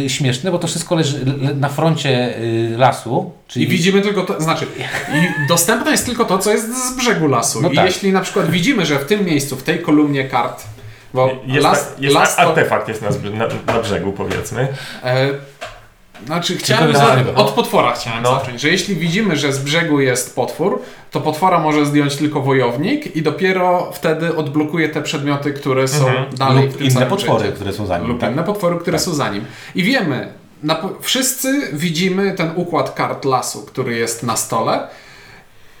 e, 0.05 0.09
śmieszne, 0.09 0.51
bo 0.51 0.59
to 0.59 0.67
wszystko 0.67 0.95
leży 0.95 1.19
na 1.55 1.69
froncie 1.69 2.37
e, 2.37 2.77
lasu. 2.77 3.31
Czyli 3.47 3.65
I 3.65 3.67
widzimy 3.67 4.01
tylko 4.01 4.23
to, 4.23 4.41
znaczy, 4.41 4.65
i 5.13 5.47
dostępne 5.47 5.91
jest 5.91 6.05
tylko 6.05 6.25
to, 6.25 6.37
co 6.37 6.51
jest 6.51 6.87
z 6.87 6.97
brzegu 6.97 7.27
lasu. 7.27 7.61
No 7.61 7.69
I 7.69 7.75
tak. 7.75 7.85
jeśli 7.85 8.11
na 8.11 8.21
przykład 8.21 8.51
widzimy, 8.51 8.85
że 8.85 8.99
w 8.99 9.05
tym 9.05 9.25
miejscu, 9.25 9.55
w 9.55 9.63
tej 9.63 9.79
kolumnie 9.79 10.23
kart, 10.23 10.63
bo 11.13 11.29
Jest, 11.47 11.63
las, 11.63 11.93
jest 11.99 12.15
las 12.15 12.35
to, 12.35 12.41
artefakt 12.41 12.87
jest 12.87 13.01
na, 13.01 13.09
na, 13.31 13.47
na 13.73 13.79
brzegu, 13.81 14.11
powiedzmy. 14.11 14.67
e, 15.03 15.29
znaczy, 16.25 16.57
chciałem 16.57 16.93
za, 16.95 17.15
od 17.35 17.51
potwora 17.51 17.93
chciałem 17.93 18.23
No. 18.23 18.39
zacząć, 18.39 18.61
że 18.61 18.69
jeśli 18.69 18.95
widzimy, 18.95 19.35
że 19.35 19.53
z 19.53 19.59
brzegu 19.59 19.99
jest 20.01 20.35
potwór, 20.35 20.81
to 21.11 21.21
potwora 21.21 21.59
może 21.59 21.85
zdjąć 21.85 22.15
tylko 22.15 22.41
wojownik 22.41 23.15
i 23.15 23.21
dopiero 23.21 23.91
wtedy 23.93 24.35
odblokuje 24.35 24.89
te 24.89 25.01
przedmioty, 25.01 25.53
które 25.53 25.87
są 25.87 26.07
Mhm. 26.07 26.35
dalej 26.35 26.63
w 26.63 26.71
lub 26.71 26.77
tym 26.77 26.87
inne 26.87 27.05
potwory, 27.05 27.51
które 27.51 27.73
są 27.73 27.85
za 27.85 27.97
nim. 27.97 28.07
lub 28.07 28.19
tak? 28.21 28.31
inne 28.33 28.43
potwory, 28.43 28.75
które 28.79 28.99
są 28.99 29.13
za 29.13 29.29
nim. 29.29 29.45
I 29.75 29.83
wiemy, 29.83 30.33
na, 30.63 30.81
wszyscy 31.01 31.61
widzimy 31.73 32.33
ten 32.33 32.51
układ 32.55 32.93
kart 32.93 33.25
lasu, 33.25 33.65
który 33.65 33.95
jest 33.97 34.23
na 34.23 34.37
stole 34.37 34.87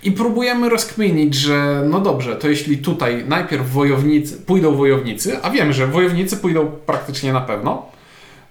i 0.03 0.11
próbujemy 0.11 0.69
rozkminić, 0.69 1.35
że 1.35 1.83
no 1.89 1.99
dobrze, 1.99 2.35
to 2.35 2.49
jeśli 2.49 2.77
tutaj 2.77 3.25
najpierw 3.27 3.71
wojownicy, 3.71 4.37
pójdą 4.37 4.75
wojownicy, 4.75 5.39
a 5.43 5.49
wiemy, 5.49 5.73
że 5.73 5.87
wojownicy 5.87 6.37
pójdą 6.37 6.71
praktycznie 6.85 7.33
na 7.33 7.41
pewno, 7.41 7.85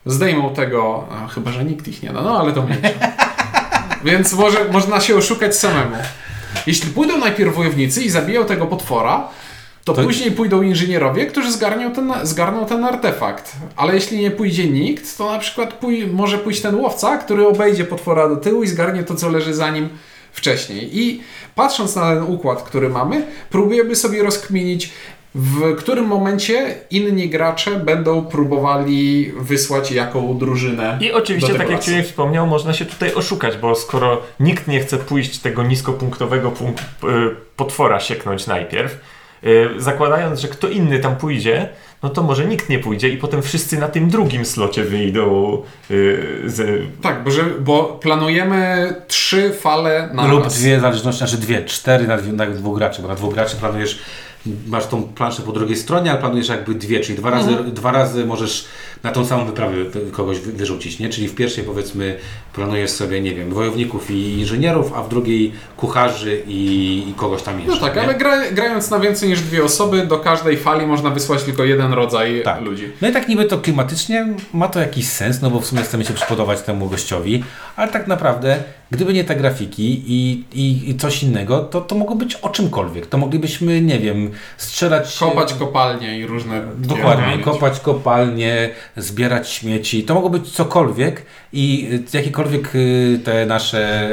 zdejmą 0.07 0.55
tego, 0.55 1.05
a, 1.11 1.29
chyba, 1.29 1.53
że 1.53 1.65
nikt 1.65 1.89
ich 1.89 2.03
nie 2.03 2.09
da, 2.13 2.23
no 2.23 2.41
ale 2.41 2.53
to 2.53 2.63
mniejsza. 2.63 2.89
Więc 4.05 4.33
może, 4.33 4.65
można 4.73 5.01
się 5.01 5.17
oszukać 5.17 5.57
samemu. 5.57 5.97
Jeśli 6.67 6.91
pójdą 6.91 7.19
najpierw 7.19 7.55
wojownicy 7.55 8.03
i 8.03 8.11
zabiją 8.11 8.45
tego 8.45 8.67
potwora, 8.67 9.29
to, 9.85 9.93
To- 9.93 10.03
później 10.03 10.33
pójdą 10.33 10.63
inżynierowie, 10.63 11.27
którzy 11.27 11.53
zgarnią 11.53 11.93
ten, 11.93 12.13
zgarną 12.23 12.67
ten 12.67 12.85
artefakt. 12.85 13.53
Ale 13.77 13.95
jeśli 13.95 14.19
nie 14.21 14.31
pójdzie 14.31 14.69
nikt, 14.71 15.19
to 15.19 15.33
na 15.33 15.39
przykład 15.39 15.73
pój, 15.75 16.07
może 16.07 16.39
pójść 16.39 16.61
ten 16.61 16.75
łowca, 16.75 17.19
który 17.19 17.47
obejdzie 17.47 17.85
potwora 17.85 18.29
do 18.29 18.37
tyłu 18.37 18.63
i 18.63 18.67
zgarnie 18.67 19.03
to, 19.03 19.15
co 19.15 19.29
leży 19.29 19.55
za 19.55 19.71
nim 19.71 19.89
wcześniej. 20.37 20.99
I 20.99 21.23
patrząc 21.55 21.97
na 21.97 22.15
ten 22.15 22.23
układ, 22.23 22.63
który 22.63 22.89
mamy, 22.89 23.27
próbujemy 23.51 23.97
sobie 23.97 24.23
rozkminić, 24.23 24.93
w 25.35 25.77
którym 25.77 26.05
momencie 26.05 26.75
inni 26.91 27.29
gracze 27.29 27.71
będą 27.71 28.25
próbowali 28.25 29.33
wysłać 29.41 29.93
jaką 29.93 30.39
drużynę. 30.39 30.99
I 31.01 31.13
oczywiście, 31.13 31.55
tak 31.55 31.71
jak. 31.71 31.81
Ciebie 31.81 32.03
wspomniał, 32.03 32.47
można 32.47 32.73
się 32.73 32.85
tutaj 32.85 33.15
oszukać, 33.15 33.57
bo 33.57 33.75
skoro 33.75 34.23
nikt 34.41 34.69
nie 34.69 34.81
chce 34.81 34.97
pójść 34.97 35.39
tego 35.39 35.63
niskopunktowego 35.63 36.51
punk- 36.51 37.09
y, 37.31 37.37
potwora 37.57 38.01
sieknąć 38.01 38.47
najpierw, 38.47 38.99
y, 39.45 39.69
zakładając, 39.77 40.41
że 40.41 40.49
kto 40.49 40.69
inny 40.69 40.99
tam 40.99 41.17
pójdzie, 41.17 41.69
no 42.03 42.09
to 42.09 42.23
może 42.23 42.45
nikt 42.45 42.69
nie 42.69 42.79
pójdzie 42.79 43.09
i 43.09 43.17
potem 43.17 43.43
wszyscy 43.43 43.79
na 43.79 43.89
tym 43.89 44.11
drugim 44.11 44.45
slocie 44.45 44.85
wyjdą 44.85 45.63
y, 45.91 46.43
z, 46.47 46.83
Tak, 47.03 47.25
bo, 47.25 47.31
że, 47.31 47.45
bo 47.61 47.85
planujemy 47.85 48.95
trzy 49.09 49.53
fale 49.61 50.11
na 50.13 50.27
Lub 50.27 50.45
raz. 50.45 50.59
dwie 50.59 50.81
zależności, 50.81 51.19
znaczy 51.19 51.37
dwie, 51.39 51.65
cztery 51.65 52.07
na, 52.07 52.17
na 52.17 52.47
dwóch 52.47 52.79
graczy, 52.79 53.03
bo 53.03 53.09
na 53.09 53.15
dwóch 53.15 53.35
graczy 53.35 53.57
planujesz, 53.57 53.99
masz 54.67 54.87
tą 54.87 55.03
planszę 55.03 55.43
po 55.43 55.53
drugiej 55.53 55.77
stronie, 55.77 56.11
ale 56.11 56.21
planujesz 56.21 56.49
jakby 56.49 56.75
dwie, 56.75 57.01
czyli 57.01 57.19
dwa 57.19 57.31
razy, 57.31 57.57
dwa 57.65 57.93
razy 57.93 58.27
możesz 58.27 58.65
na 59.07 59.13
tą 59.13 59.27
samą 59.27 59.45
wyprawę 59.47 59.75
kogoś 60.13 60.39
wy- 60.39 60.53
wyrzucić, 60.53 60.99
nie? 60.99 61.09
Czyli 61.09 61.29
w 61.29 61.35
pierwszej 61.35 61.65
powiedzmy 61.65 62.19
planujesz 62.55 62.91
sobie, 62.91 63.21
nie 63.21 63.35
wiem, 63.35 63.51
wojowników 63.55 64.11
i 64.11 64.33
inżynierów, 64.39 64.93
a 64.93 65.03
w 65.03 65.09
drugiej 65.09 65.53
kucharzy 65.77 66.43
i, 66.47 67.03
i 67.09 67.15
kogoś 67.15 67.43
tam 67.43 67.61
jeszcze. 67.61 67.75
No 67.75 67.87
tak, 67.87 67.97
nie? 67.97 68.03
ale 68.03 68.15
gra, 68.15 68.51
grając 68.53 68.91
na 68.91 69.01
więcej 69.01 69.29
niż 69.29 69.41
dwie 69.41 69.65
osoby, 69.65 70.07
do 70.07 70.19
każdej 70.19 70.57
fali 70.57 70.87
można 70.87 71.11
wysłać 71.11 71.43
tylko 71.43 71.65
jeden 71.65 71.93
rodzaj 71.93 72.43
Tak. 72.45 72.61
ludzi. 72.61 72.89
No 73.03 73.09
i 73.09 73.13
tak 73.13 73.29
niby 73.29 73.45
to 73.45 73.59
klimatycznie 73.59 74.27
ma 74.53 74.69
to 74.69 74.81
jakiś 74.81 75.09
sens, 75.09 75.43
no 75.43 75.51
bo 75.51 75.61
w 75.61 75.67
sumie 75.67 75.83
chcemy 75.83 76.05
się 76.05 76.15
przypodobać 76.15 76.63
temu 76.63 76.89
gościowi, 76.89 77.45
ale 77.77 77.93
tak 77.93 78.07
naprawdę, 78.07 78.63
gdyby 78.91 79.13
nie 79.13 79.25
te 79.25 79.37
grafiki 79.37 80.03
i, 80.07 80.45
i, 80.55 80.91
i 80.91 80.97
coś 80.97 81.23
innego, 81.23 81.59
to, 81.61 81.81
to 81.81 81.95
mogło 81.95 82.17
być 82.17 82.35
o 82.35 82.49
czymkolwiek. 82.49 83.07
To 83.07 83.19
moglibyśmy, 83.19 83.81
nie 83.81 83.99
wiem, 83.99 84.31
strzelać... 84.57 85.19
Kopać 85.19 85.55
kopalnie 85.55 86.19
i 86.19 86.27
różne... 86.27 86.63
Dokładnie, 86.79 87.39
kopać 87.45 87.81
kopalnie, 87.81 88.71
zbierać 88.97 89.51
śmieci, 89.51 90.05
to 90.05 90.15
mogło 90.15 90.31
być 90.31 90.53
cokolwiek 90.53 91.23
i 91.53 91.89
y, 92.13 92.17
jakiekolwiek 92.17 92.75
y, 92.75 93.21
te 93.25 93.47
nasze 93.47 94.11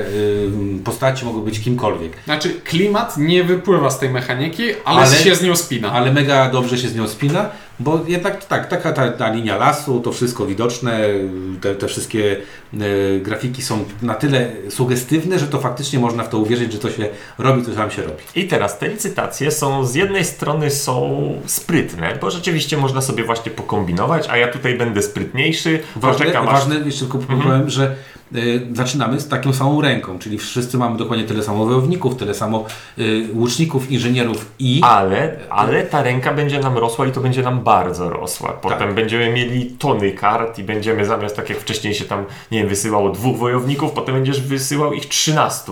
y, 0.77 0.83
postaci 0.83 1.25
mogły 1.25 1.41
być 1.41 1.59
kimkolwiek. 1.59 2.11
Znaczy, 2.25 2.53
klimat 2.63 3.17
nie 3.17 3.43
wypływa 3.43 3.89
z 3.89 3.99
tej 3.99 4.09
mechaniki, 4.09 4.63
ale, 4.85 5.01
Ale- 5.01 5.15
się 5.15 5.35
z 5.35 5.43
nią 5.43 5.55
spina. 5.55 5.91
Ale 5.91 6.11
mega 6.13 6.49
dobrze 6.49 6.77
się 6.77 6.87
z 6.87 6.95
nią 6.95 7.07
spina, 7.07 7.49
bo 7.79 7.99
jednak 8.07 8.45
tak, 8.45 8.67
taka 8.67 8.93
ta, 8.93 9.11
ta 9.11 9.33
linia 9.33 9.57
lasu, 9.57 9.99
to 9.99 10.11
wszystko 10.11 10.45
widoczne, 10.45 10.99
te, 11.61 11.75
te 11.75 11.87
wszystkie 11.87 12.37
e, 12.73 13.19
grafiki 13.19 13.61
są 13.61 13.85
na 14.01 14.15
tyle 14.15 14.51
sugestywne, 14.69 15.39
że 15.39 15.47
to 15.47 15.59
faktycznie 15.59 15.99
można 15.99 16.23
w 16.23 16.29
to 16.29 16.37
uwierzyć, 16.37 16.73
że 16.73 16.79
to 16.79 16.91
się 16.91 17.09
robi, 17.37 17.65
to 17.65 17.71
tam 17.71 17.91
się 17.91 18.01
robi. 18.01 18.23
I 18.35 18.47
teraz 18.47 18.79
te 18.79 18.87
licytacje 18.87 19.51
są 19.51 19.85
z 19.85 19.95
jednej 19.95 20.25
strony 20.25 20.71
są 20.71 21.23
sprytne, 21.45 22.17
bo 22.21 22.31
rzeczywiście 22.31 22.77
można 22.77 23.01
sobie 23.01 23.23
właśnie 23.23 23.51
pokombinować, 23.51 24.27
a 24.29 24.37
ja 24.37 24.47
tutaj 24.47 24.77
będę 24.77 25.01
sprytniejszy, 25.01 25.79
Ważne, 25.95 26.19
poczekam 26.19 26.47
aż 26.47 26.53
ważne 26.53 26.75
jeszcze 26.85 27.05
tylko 27.05 27.17
powiem, 27.17 27.69
że 27.69 27.95
zaczynamy 28.73 29.19
z 29.19 29.27
taką 29.27 29.53
samą 29.53 29.81
ręką, 29.81 30.19
czyli 30.19 30.37
wszyscy 30.37 30.77
mamy 30.77 30.97
dokładnie 30.97 31.25
tyle 31.25 31.43
samo 31.43 31.65
wojowników, 31.65 32.15
tyle 32.15 32.33
samo 32.33 32.65
y, 32.97 33.27
łuczników, 33.33 33.91
inżynierów 33.91 34.51
i... 34.59 34.81
Ale, 34.83 35.35
ale 35.49 35.83
ta 35.83 36.03
ręka 36.03 36.33
będzie 36.33 36.59
nam 36.59 36.77
rosła 36.77 37.07
i 37.07 37.11
to 37.11 37.21
będzie 37.21 37.41
nam 37.41 37.63
bardzo 37.63 38.09
rosła. 38.09 38.53
Potem 38.53 38.79
Tak. 38.79 38.93
będziemy 38.93 39.33
mieli 39.33 39.65
tony 39.65 40.11
kart 40.11 40.59
i 40.59 40.63
będziemy 40.63 41.05
zamiast 41.05 41.35
tak 41.35 41.49
jak 41.49 41.59
wcześniej 41.59 41.93
się 41.93 42.05
tam, 42.05 42.25
nie 42.51 42.59
wiem, 42.59 42.67
wysyłało 42.67 43.09
dwóch 43.09 43.37
wojowników, 43.37 43.91
potem 43.91 44.15
będziesz 44.15 44.41
wysyłał 44.41 44.93
ich 44.93 45.05
13. 45.05 45.71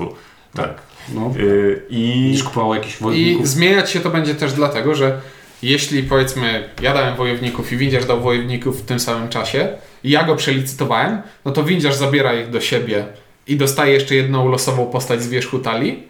Tak. 0.53 0.73
No. 1.13 1.33
Yy, 1.37 1.81
I 1.89 2.23
Będziesz 2.23 2.43
kupował 2.43 2.75
jakichś 2.75 2.97
I 3.13 3.39
zmieniać 3.43 3.91
się 3.91 3.99
to 3.99 4.09
będzie 4.09 4.35
też 4.35 4.53
dlatego, 4.53 4.95
że 4.95 5.21
jeśli 5.63 6.03
powiedzmy 6.03 6.69
ja 6.81 6.93
dałem 6.93 7.15
wojowników 7.15 7.71
i 7.71 7.77
windziarz 7.77 8.05
dał 8.05 8.21
wojowników 8.21 8.81
w 8.81 8.85
tym 8.85 8.99
samym 8.99 9.29
czasie 9.29 9.67
i 10.03 10.09
ja 10.09 10.23
go 10.23 10.35
przelicytowałem, 10.35 11.21
no 11.45 11.51
to 11.51 11.63
windziarz 11.63 11.95
zabiera 11.95 12.33
ich 12.33 12.49
do 12.49 12.61
siebie 12.61 13.05
i 13.47 13.57
dostaje 13.57 13.93
jeszcze 13.93 14.15
jedną 14.15 14.49
losową 14.49 14.85
postać 14.85 15.23
z 15.23 15.29
wierzchu 15.29 15.59
talii, 15.59 16.07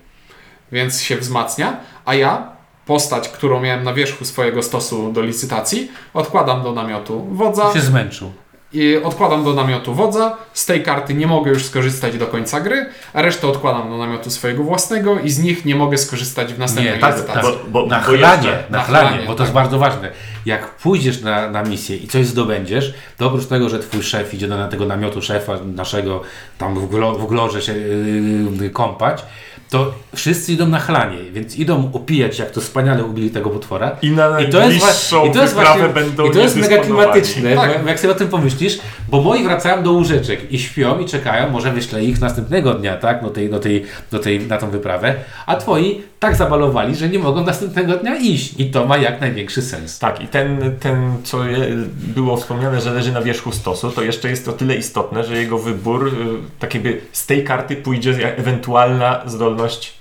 więc 0.72 1.02
się 1.02 1.18
wzmacnia, 1.18 1.78
a 2.06 2.16
ja 2.16 2.52
postać, 2.86 3.30
którą 3.30 3.62
miałem 3.62 3.84
na 3.84 3.94
wierzchu 3.94 4.26
swojego 4.26 4.64
stosu 4.64 5.14
do 5.14 5.22
licytacji, 5.22 5.92
odkładam 6.14 6.64
do 6.64 6.72
namiotu 6.72 7.28
wodza, 7.32 7.74
się 7.74 7.82
zmęczył. 7.82 8.32
I 8.74 8.98
odkładam 9.04 9.44
do 9.44 9.54
namiotu 9.54 9.94
wodza. 9.94 10.38
Z 10.54 10.66
tej 10.66 10.84
karty 10.84 11.14
nie 11.14 11.28
mogę 11.28 11.52
już 11.52 11.66
skorzystać 11.66 12.18
do 12.18 12.28
końca 12.28 12.62
gry, 12.62 12.86
a 13.14 13.22
resztę 13.22 13.48
odkładam 13.48 13.90
do 13.90 13.98
namiotu 13.98 14.30
swojego 14.30 14.64
własnego 14.64 15.20
i 15.20 15.30
z 15.30 15.40
nich 15.40 15.66
nie 15.66 15.76
mogę 15.76 15.98
skorzystać 15.98 16.54
w 16.54 16.60
następnej 16.60 16.94
Nie, 16.94 17.00
tak, 17.00 17.16
licytacji. 17.16 17.52
bo, 17.68 17.82
bo, 17.82 17.88
Na 17.88 18.00
bo 18.00 18.06
chlanie, 18.06 18.52
na 18.70 18.78
na 18.78 18.84
chlanie, 18.84 19.10
chlanie, 19.10 19.28
bo 19.28 19.36
to 19.36 19.44
jest 19.44 19.54
tak. 19.54 19.64
bardzo 19.64 19.80
ważne. 19.80 20.12
Jak 20.46 20.76
pójdziesz 20.76 21.22
na, 21.22 21.52
na 21.52 21.64
misję 21.64 21.98
i 21.98 22.08
coś 22.08 22.26
zdobędziesz, 22.28 22.94
to 23.18 23.28
oprócz 23.28 23.46
tego, 23.46 23.70
że 23.70 23.80
twój 23.80 24.04
szef 24.04 24.34
idzie 24.34 24.48
do 24.48 24.58
na 24.58 24.68
tego 24.68 24.86
namiotu 24.86 25.22
szefa 25.22 25.54
naszego, 25.76 26.22
tam 26.58 26.76
w, 26.80 26.90
glo, 26.90 27.12
w 27.16 27.28
glorze 27.28 27.62
się 27.62 27.74
yy, 27.74 28.70
kąpać, 28.70 29.24
to 29.72 29.94
wszyscy 30.16 30.54
idą 30.54 30.68
na 30.68 30.80
chlanie, 30.80 31.18
więc 31.34 31.56
idą 31.56 31.92
opijać, 31.94 32.40
jak 32.40 32.52
to 32.52 32.62
wspaniale 32.62 33.04
ubili 33.04 33.30
tego 33.30 33.50
potwora. 33.50 33.98
I 34.02 34.12
na 34.12 34.42
I 34.42 34.50
to 34.50 34.70
jest, 34.70 35.14
i 35.30 35.32
to 35.32 35.42
jest 35.42 35.54
wyprawę 35.54 35.80
właśnie, 35.80 36.02
będą 36.02 36.26
i 36.26 36.32
to 36.32 36.40
jest 36.40 36.56
mega 36.56 36.78
klimatyczne, 36.78 37.56
Tak. 37.56 37.84
bo 37.84 37.90
jak 37.90 38.00
sobie 38.00 38.14
o 38.14 38.16
tym 38.16 38.28
pomyślisz, 38.28 38.80
bo 39.10 39.22
moi 39.22 39.44
wracają 39.44 39.84
do 39.84 39.92
łóżeczek 39.92 40.52
i 40.52 40.60
śpią 40.60 41.00
i 41.00 41.06
czekają, 41.06 41.50
może 41.50 41.72
wyślę 41.72 42.04
ich 42.04 42.22
następnego 42.22 42.74
dnia, 42.74 42.98
tak, 42.98 43.24
do 43.24 43.30
tej, 43.30 43.50
do 43.50 43.60
tej, 43.60 43.86
do 44.12 44.20
tej, 44.20 44.40
na 44.40 44.58
tą 44.58 44.70
wyprawę, 44.70 45.16
a 45.46 45.56
twoi 45.56 46.02
tak 46.22 46.36
zabalowali, 46.36 46.96
że 46.96 47.10
nie 47.10 47.20
mogą 47.20 47.46
następnego 47.46 47.98
dnia 47.98 48.16
iść 48.16 48.60
i 48.60 48.72
to 48.72 48.86
ma 48.86 48.98
jak 48.98 49.22
największy 49.22 49.62
sens. 49.62 50.00
Tak, 50.00 50.22
i 50.22 50.28
ten, 50.28 50.78
ten, 50.80 51.18
co 51.24 51.46
je, 51.46 51.68
było 52.16 52.38
wspomniane, 52.38 52.82
że 52.82 52.94
leży 52.94 53.12
na 53.12 53.22
wierzchu 53.22 53.52
stosu, 53.52 53.92
to 53.92 54.02
jeszcze 54.02 54.30
jest 54.30 54.48
o 54.48 54.54
tyle 54.54 54.76
istotne, 54.76 55.24
że 55.24 55.38
jego 55.38 55.58
wybór, 55.58 56.08
y, 56.08 56.12
tak 56.60 56.74
jakby 56.74 57.02
z 57.12 57.26
tej 57.26 57.44
karty 57.44 57.76
pójdzie 57.76 58.38
ewentualna 58.38 59.22
zdolność 59.26 60.01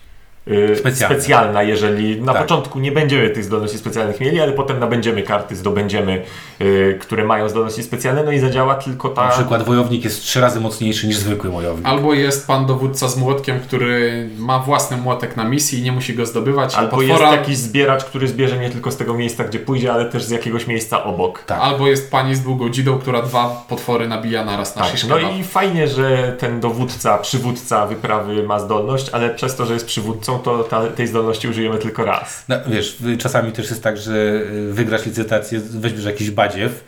Specjalna. 0.79 1.15
specjalna, 1.17 1.63
jeżeli 1.63 2.21
na 2.23 2.33
Tak. 2.33 2.43
początku 2.43 2.81
nie 2.81 2.93
będziemy 2.93 3.31
tych 3.31 3.45
zdolności 3.45 3.79
specjalnych 3.79 4.21
mieli, 4.21 4.41
ale 4.41 4.53
potem 4.53 4.79
nabędziemy 4.81 5.23
karty, 5.23 5.57
zdobędziemy, 5.57 6.23
y, 6.61 6.99
które 7.01 7.25
mają 7.25 7.49
zdolności 7.49 7.83
specjalne, 7.83 8.25
no 8.25 8.33
i 8.33 8.39
zadziała 8.39 8.75
tylko 8.75 9.09
ta... 9.09 9.25
Na 9.25 9.31
przykład 9.31 9.63
wojownik 9.63 10.05
jest 10.05 10.23
trzy 10.23 10.41
razy 10.41 10.61
mocniejszy 10.61 11.07
niż 11.07 11.17
zwykły 11.17 11.51
wojownik. 11.51 11.87
Albo 11.87 12.15
jest 12.15 12.47
pan 12.47 12.67
dowódca 12.67 13.09
z 13.09 13.17
młotkiem, 13.17 13.61
który 13.61 14.29
ma 14.39 14.59
własny 14.59 14.97
młotek 14.97 15.37
na 15.37 15.45
misji 15.45 15.79
i 15.79 15.83
nie 15.83 15.93
musi 15.93 16.15
go 16.15 16.27
zdobywać. 16.27 16.75
Albo 16.75 16.97
potwora, 16.97 17.27
jest 17.27 17.39
jakiś 17.41 17.57
zbieracz, 17.57 18.05
który 18.05 18.29
zbierze 18.29 18.59
nie 18.59 18.71
tylko 18.71 18.91
z 18.91 18.97
tego 18.97 19.15
miejsca, 19.15 19.45
gdzie 19.45 19.59
pójdzie, 19.59 19.93
ale 19.93 20.05
też 20.05 20.23
z 20.25 20.31
jakiegoś 20.31 20.67
miejsca 20.67 21.05
obok. 21.05 21.43
Tak. 21.45 21.61
albo 21.63 21.87
jest 21.89 22.11
pani 22.11 22.35
z 22.35 22.41
długą 22.43 22.69
dzidą, 22.71 22.99
która 22.99 23.23
dwa 23.23 23.65
potwory 23.69 24.09
nabija 24.09 24.45
naraz 24.45 24.77
na 24.77 24.83
Tak, 24.83 24.93
no 25.09 25.17
kebab. 25.17 25.33
i 25.35 25.45
fajnie, 25.45 25.89
że 25.89 26.37
ten 26.39 26.61
dowódca, 26.61 27.19
przywódca 27.19 27.87
wyprawy 27.87 28.43
ma 28.43 28.59
zdolność, 28.61 29.09
ale 29.13 29.31
przez 29.31 29.57
to, 29.57 29.67
że 29.67 29.75
jest 29.75 29.87
przywódcą, 29.87 30.30
to 30.39 30.65
ta, 30.65 30.87
tej 30.87 31.07
zdolności 31.07 31.49
użyjemy 31.49 31.79
tylko 31.79 32.05
raz. 32.05 32.45
No, 32.49 32.57
wiesz, 32.67 32.97
czasami 33.19 33.53
też 33.53 33.71
jest 33.71 33.83
tak, 33.83 33.97
że 33.97 34.13
y, 34.13 34.73
wygrasz 34.73 35.07
licytację, 35.07 35.61
weźmiesz 35.61 36.05
jakiś 36.05 36.31
badziew 36.31 36.85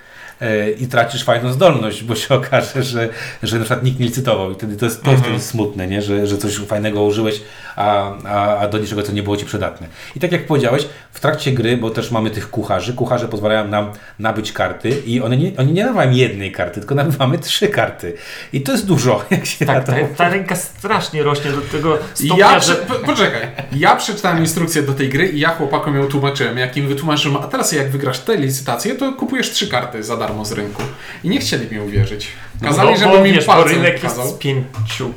i 0.79 0.87
tracisz 0.87 1.25
fajną 1.25 1.53
zdolność, 1.53 2.03
bo 2.03 2.15
się 2.15 2.35
okaże, 2.41 2.83
że, 2.83 3.09
że 3.43 3.59
na 3.59 3.65
przykład 3.65 3.85
nikt 3.85 4.01
nie 4.01 4.07
licytował 4.07 4.51
i 4.51 4.55
wtedy 4.55 4.77
to 4.77 4.85
jest, 4.85 5.03
to 5.03 5.11
jest 5.11 5.23
wtedy 5.23 5.41
smutne, 5.41 5.87
nie? 5.87 6.03
Że, 6.03 6.27
że 6.27 6.39
coś 6.39 6.57
fajnego 6.57 7.03
użyłeś, 7.05 7.41
a, 7.77 8.13
a, 8.25 8.59
a 8.59 8.69
do 8.69 8.79
niczego 8.79 9.03
to 9.03 9.13
nie 9.13 9.23
było 9.23 9.37
Ci 9.37 9.45
przydatne. 9.45 9.87
I 10.17 10.21
tak 10.21 10.33
jak 10.33 10.47
powiedziałeś, 10.47 10.87
w 11.13 11.21
trakcie 11.21 11.53
gry, 11.53 11.77
bo 11.77 11.91
też 11.91 12.11
mamy 12.11 12.31
tych 12.31 12.51
kucharzy, 12.51 12.95
kucharze 12.95 13.29
pozwalają 13.29 13.69
nam 13.69 13.91
nabyć 14.19 14.53
karty 14.53 14.89
i 15.07 15.21
one 15.21 15.37
nie, 15.37 15.53
oni 15.57 15.73
nie 15.73 15.85
nabywają 15.85 16.11
jednej 16.11 16.53
karty, 16.53 16.81
tylko 16.81 16.95
nabywamy 16.95 17.39
trzy 17.39 17.69
karty. 17.69 18.15
I 18.53 18.61
to 18.61 18.73
jest 18.73 18.87
dużo, 18.87 19.25
jak 19.31 19.47
się 19.47 19.67
Tak, 19.67 19.77
na 19.77 19.95
ta, 19.95 20.01
to... 20.01 20.07
ta 20.17 20.29
ręka 20.29 20.57
strasznie 20.57 21.23
rośnie 21.23 21.51
do 21.51 21.61
tego 21.61 21.99
stopnia, 22.15 22.37
Ja, 22.53 22.61
że... 22.61 22.75
poczekaj, 23.07 23.49
ja 23.76 23.97
przeczytałem 23.97 24.38
instrukcję 24.38 24.83
do 24.83 24.95
tej 24.95 25.09
gry 25.09 25.29
i 25.29 25.41
ja 25.41 25.49
chłopakom 25.49 25.97
ją 25.97 26.07
tłumaczyłem. 26.07 26.59
Jak 26.59 26.76
im 26.76 26.88
wytłumaczyłem, 26.88 27.37
a 27.37 27.47
teraz 27.47 27.73
jak 27.73 27.91
wygrasz 27.91 28.19
tę 28.19 28.37
licytację, 28.37 28.95
to 28.95 29.12
kupujesz 29.12 29.50
trzy 29.50 29.69
karty 29.69 30.02
za 30.02 30.17
darmo 30.17 30.45
z 30.45 30.52
rynku. 30.52 30.83
I 31.25 31.29
nie 31.29 31.38
chcieli 31.38 31.75
mi 31.75 31.81
uwierzyć. 31.81 32.29
Kazali, 32.62 32.91
no, 32.91 32.97
żebym 32.97 33.26
im 33.26 33.43
palcem 33.47 33.73
rynek 33.73 34.00
kazał. 34.00 34.25
jest 34.25 34.37
z 34.37 34.38
pięciu... 34.38 35.12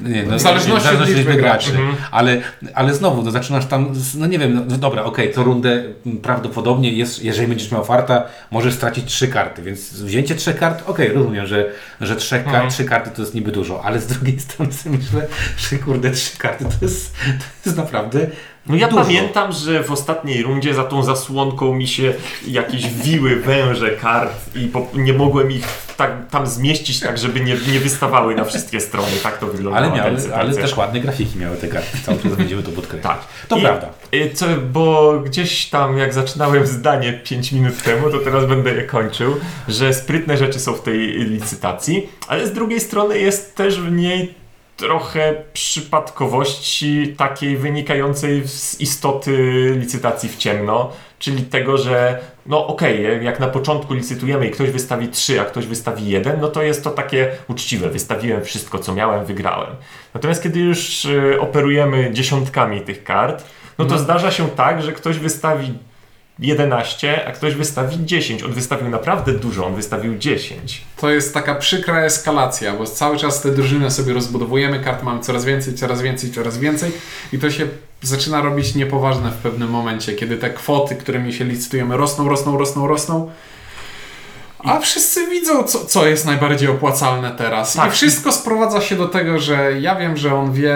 Nie, 0.00 0.22
no, 0.22 0.36
W 0.36 0.40
zależności 0.40 0.88
od 0.88 1.08
liczby 1.08 1.34
graczy. 1.34 1.70
Mhm. 1.70 1.96
Ale, 2.10 2.40
ale 2.74 2.94
znowu, 2.94 3.22
no 3.22 3.30
zaczynasz 3.30 3.66
tam, 3.66 3.92
no 4.14 4.26
nie 4.26 4.38
wiem, 4.38 4.54
no, 4.54 4.62
no 4.68 4.76
dobra, 4.78 5.04
okej, 5.04 5.32
co 5.34 5.42
rundę 5.44 5.84
m, 6.06 6.16
prawdopodobnie 6.18 6.92
jest, 6.92 7.24
jeżeli 7.24 7.48
będziesz 7.48 7.72
miał 7.72 7.84
farta, 7.84 8.24
możesz 8.50 8.74
stracić 8.74 9.04
trzy 9.04 9.28
karty, 9.28 9.62
więc 9.62 9.92
wzięcie 10.02 10.34
trzech 10.34 10.56
kart, 10.58 10.82
okej, 10.86 11.08
rozumiem, 11.12 11.46
że, 11.46 11.66
że 12.00 12.16
trzech 12.16 12.44
kar, 12.44 12.54
Mhm. 12.54 12.70
trzy 12.70 12.84
karty 12.84 13.10
to 13.10 13.22
jest 13.22 13.34
niby 13.34 13.52
dużo, 13.52 13.84
ale 13.84 14.00
z 14.00 14.06
drugiej 14.06 14.40
strony 14.48 14.72
myślę, 14.86 15.26
że 15.56 15.76
kurde, 15.78 16.10
trzy 16.10 16.38
karty 16.38 16.64
to 16.64 16.70
jest, 16.82 17.12
to 17.64 17.70
jest 17.70 17.76
naprawdę 17.78 18.26
No 18.68 18.76
ja 18.76 18.88
Dużo. 18.88 19.02
pamiętam, 19.02 19.52
że 19.52 19.82
w 19.84 19.92
ostatniej 19.92 20.42
rundzie 20.42 20.74
za 20.74 20.84
tą 20.84 21.02
zasłonką 21.02 21.74
mi 21.74 21.88
się 21.88 22.14
jakieś 22.46 22.86
wiły 22.90 23.36
węże 23.36 23.90
kart 23.90 24.56
i 24.56 24.66
po, 24.66 24.86
nie 24.94 25.12
mogłem 25.12 25.50
ich 25.50 25.64
tak, 25.96 26.12
tam 26.30 26.46
zmieścić 26.46 27.00
tak, 27.00 27.18
żeby 27.18 27.40
nie, 27.40 27.56
nie 27.72 27.80
wystawały 27.80 28.34
na 28.34 28.44
wszystkie 28.44 28.80
strony. 28.80 29.08
Tak 29.22 29.38
to 29.38 29.46
wyglądało. 29.46 29.86
Ale, 29.86 29.96
miały, 29.96 30.34
ale 30.34 30.54
też 30.54 30.76
ładne 30.76 31.00
grafiki 31.00 31.38
miały 31.38 31.56
te 31.56 31.68
karty. 31.68 31.98
Cały 32.02 32.18
czas 32.18 32.34
będziemy 32.34 32.62
to 32.62 32.70
podkreślać. 32.70 33.16
Tak. 33.16 33.48
To 33.48 33.56
I- 33.56 33.60
prawda. 33.62 33.88
Y, 34.14 34.30
Co, 34.34 34.46
bo 34.72 35.12
gdzieś 35.20 35.66
tam, 35.66 35.98
jak 35.98 36.14
zaczynałem 36.14 36.66
zdanie 36.66 37.12
5 37.12 37.52
minut 37.52 37.82
temu, 37.82 38.10
to 38.10 38.18
teraz 38.18 38.46
będę 38.46 38.70
je 38.74 38.82
kończył, 38.82 39.36
że 39.68 39.94
sprytne 39.94 40.36
rzeczy 40.36 40.60
są 40.60 40.72
w 40.72 40.82
tej 40.82 40.98
licytacji, 41.18 42.08
ale 42.28 42.46
z 42.46 42.52
drugiej 42.52 42.80
strony 42.80 43.18
jest 43.18 43.54
też 43.56 43.80
w 43.80 43.92
niej 43.92 44.34
trochę 44.78 45.34
przypadkowości 45.52 47.14
takiej 47.16 47.56
wynikającej 47.56 48.48
z 48.48 48.80
istoty 48.80 49.32
licytacji 49.78 50.28
w 50.28 50.36
ciemno, 50.36 50.92
czyli 51.18 51.42
tego, 51.42 51.78
że 51.78 52.18
no 52.46 52.66
okej, 52.66 53.24
jak 53.24 53.40
na 53.40 53.48
początku 53.48 53.94
licytujemy 53.94 54.46
i 54.46 54.50
ktoś 54.50 54.70
wystawi 54.70 55.08
3, 55.08 55.40
a 55.40 55.44
ktoś 55.44 55.66
wystawi 55.66 56.08
1, 56.08 56.40
no 56.40 56.48
to 56.48 56.62
jest 56.62 56.84
to 56.84 56.90
takie 56.90 57.30
uczciwe, 57.48 57.88
wystawiłem 57.88 58.44
wszystko 58.44 58.78
co 58.78 58.94
miałem, 58.94 59.24
wygrałem. 59.24 59.70
Natomiast 60.14 60.42
kiedy 60.42 60.60
już 60.60 61.04
y, 61.04 61.40
operujemy 61.40 62.10
dziesiątkami 62.12 62.80
tych 62.80 63.04
kart, 63.04 63.44
no 63.78 63.84
to 63.84 63.98
zdarza 63.98 64.30
się 64.30 64.48
tak, 64.48 64.82
że 64.82 64.92
ktoś 64.92 65.18
wystawi 65.18 65.74
11, 66.38 67.26
a 67.26 67.32
ktoś 67.32 67.54
wystawi 67.54 68.06
10. 68.06 68.42
On 68.42 68.52
wystawił 68.52 68.88
naprawdę 68.88 69.32
dużo, 69.32 69.66
on 69.66 69.74
wystawił 69.74 70.18
10. 70.18 70.84
To 70.96 71.10
jest 71.10 71.34
taka 71.34 71.54
przykra 71.54 72.00
eskalacja, 72.00 72.74
bo 72.74 72.84
cały 72.86 73.16
czas 73.16 73.42
te 73.42 73.50
drużyny 73.50 73.90
sobie 73.90 74.12
rozbudowujemy, 74.12 74.80
kart 74.80 75.02
mamy 75.02 75.20
coraz 75.20 75.44
więcej, 75.44 75.74
coraz 75.74 76.02
więcej, 76.02 76.30
coraz 76.30 76.58
więcej 76.58 76.92
i 77.32 77.38
to 77.38 77.50
się 77.50 77.68
zaczyna 78.02 78.40
robić 78.40 78.74
niepoważne 78.74 79.30
w 79.30 79.36
pewnym 79.36 79.70
momencie, 79.70 80.14
kiedy 80.14 80.36
te 80.36 80.50
kwoty, 80.50 80.96
którymi 80.96 81.32
się 81.32 81.44
licytujemy 81.44 81.96
rosną, 81.96 82.28
rosną, 82.28 82.58
rosną, 82.58 82.86
rosną. 82.86 83.30
A 84.64 84.80
wszyscy 84.80 85.26
widzą, 85.26 85.62
co, 85.64 85.84
co 85.84 86.06
jest 86.06 86.26
najbardziej 86.26 86.68
opłacalne 86.68 87.30
teraz. 87.30 87.74
Tak. 87.74 87.88
I 87.90 87.92
wszystko 87.92 88.32
sprowadza 88.32 88.80
się 88.80 88.96
do 88.96 89.08
tego, 89.08 89.38
że 89.38 89.72
ja 89.80 89.96
wiem, 89.96 90.16
że 90.16 90.34
on 90.34 90.52
wie. 90.52 90.74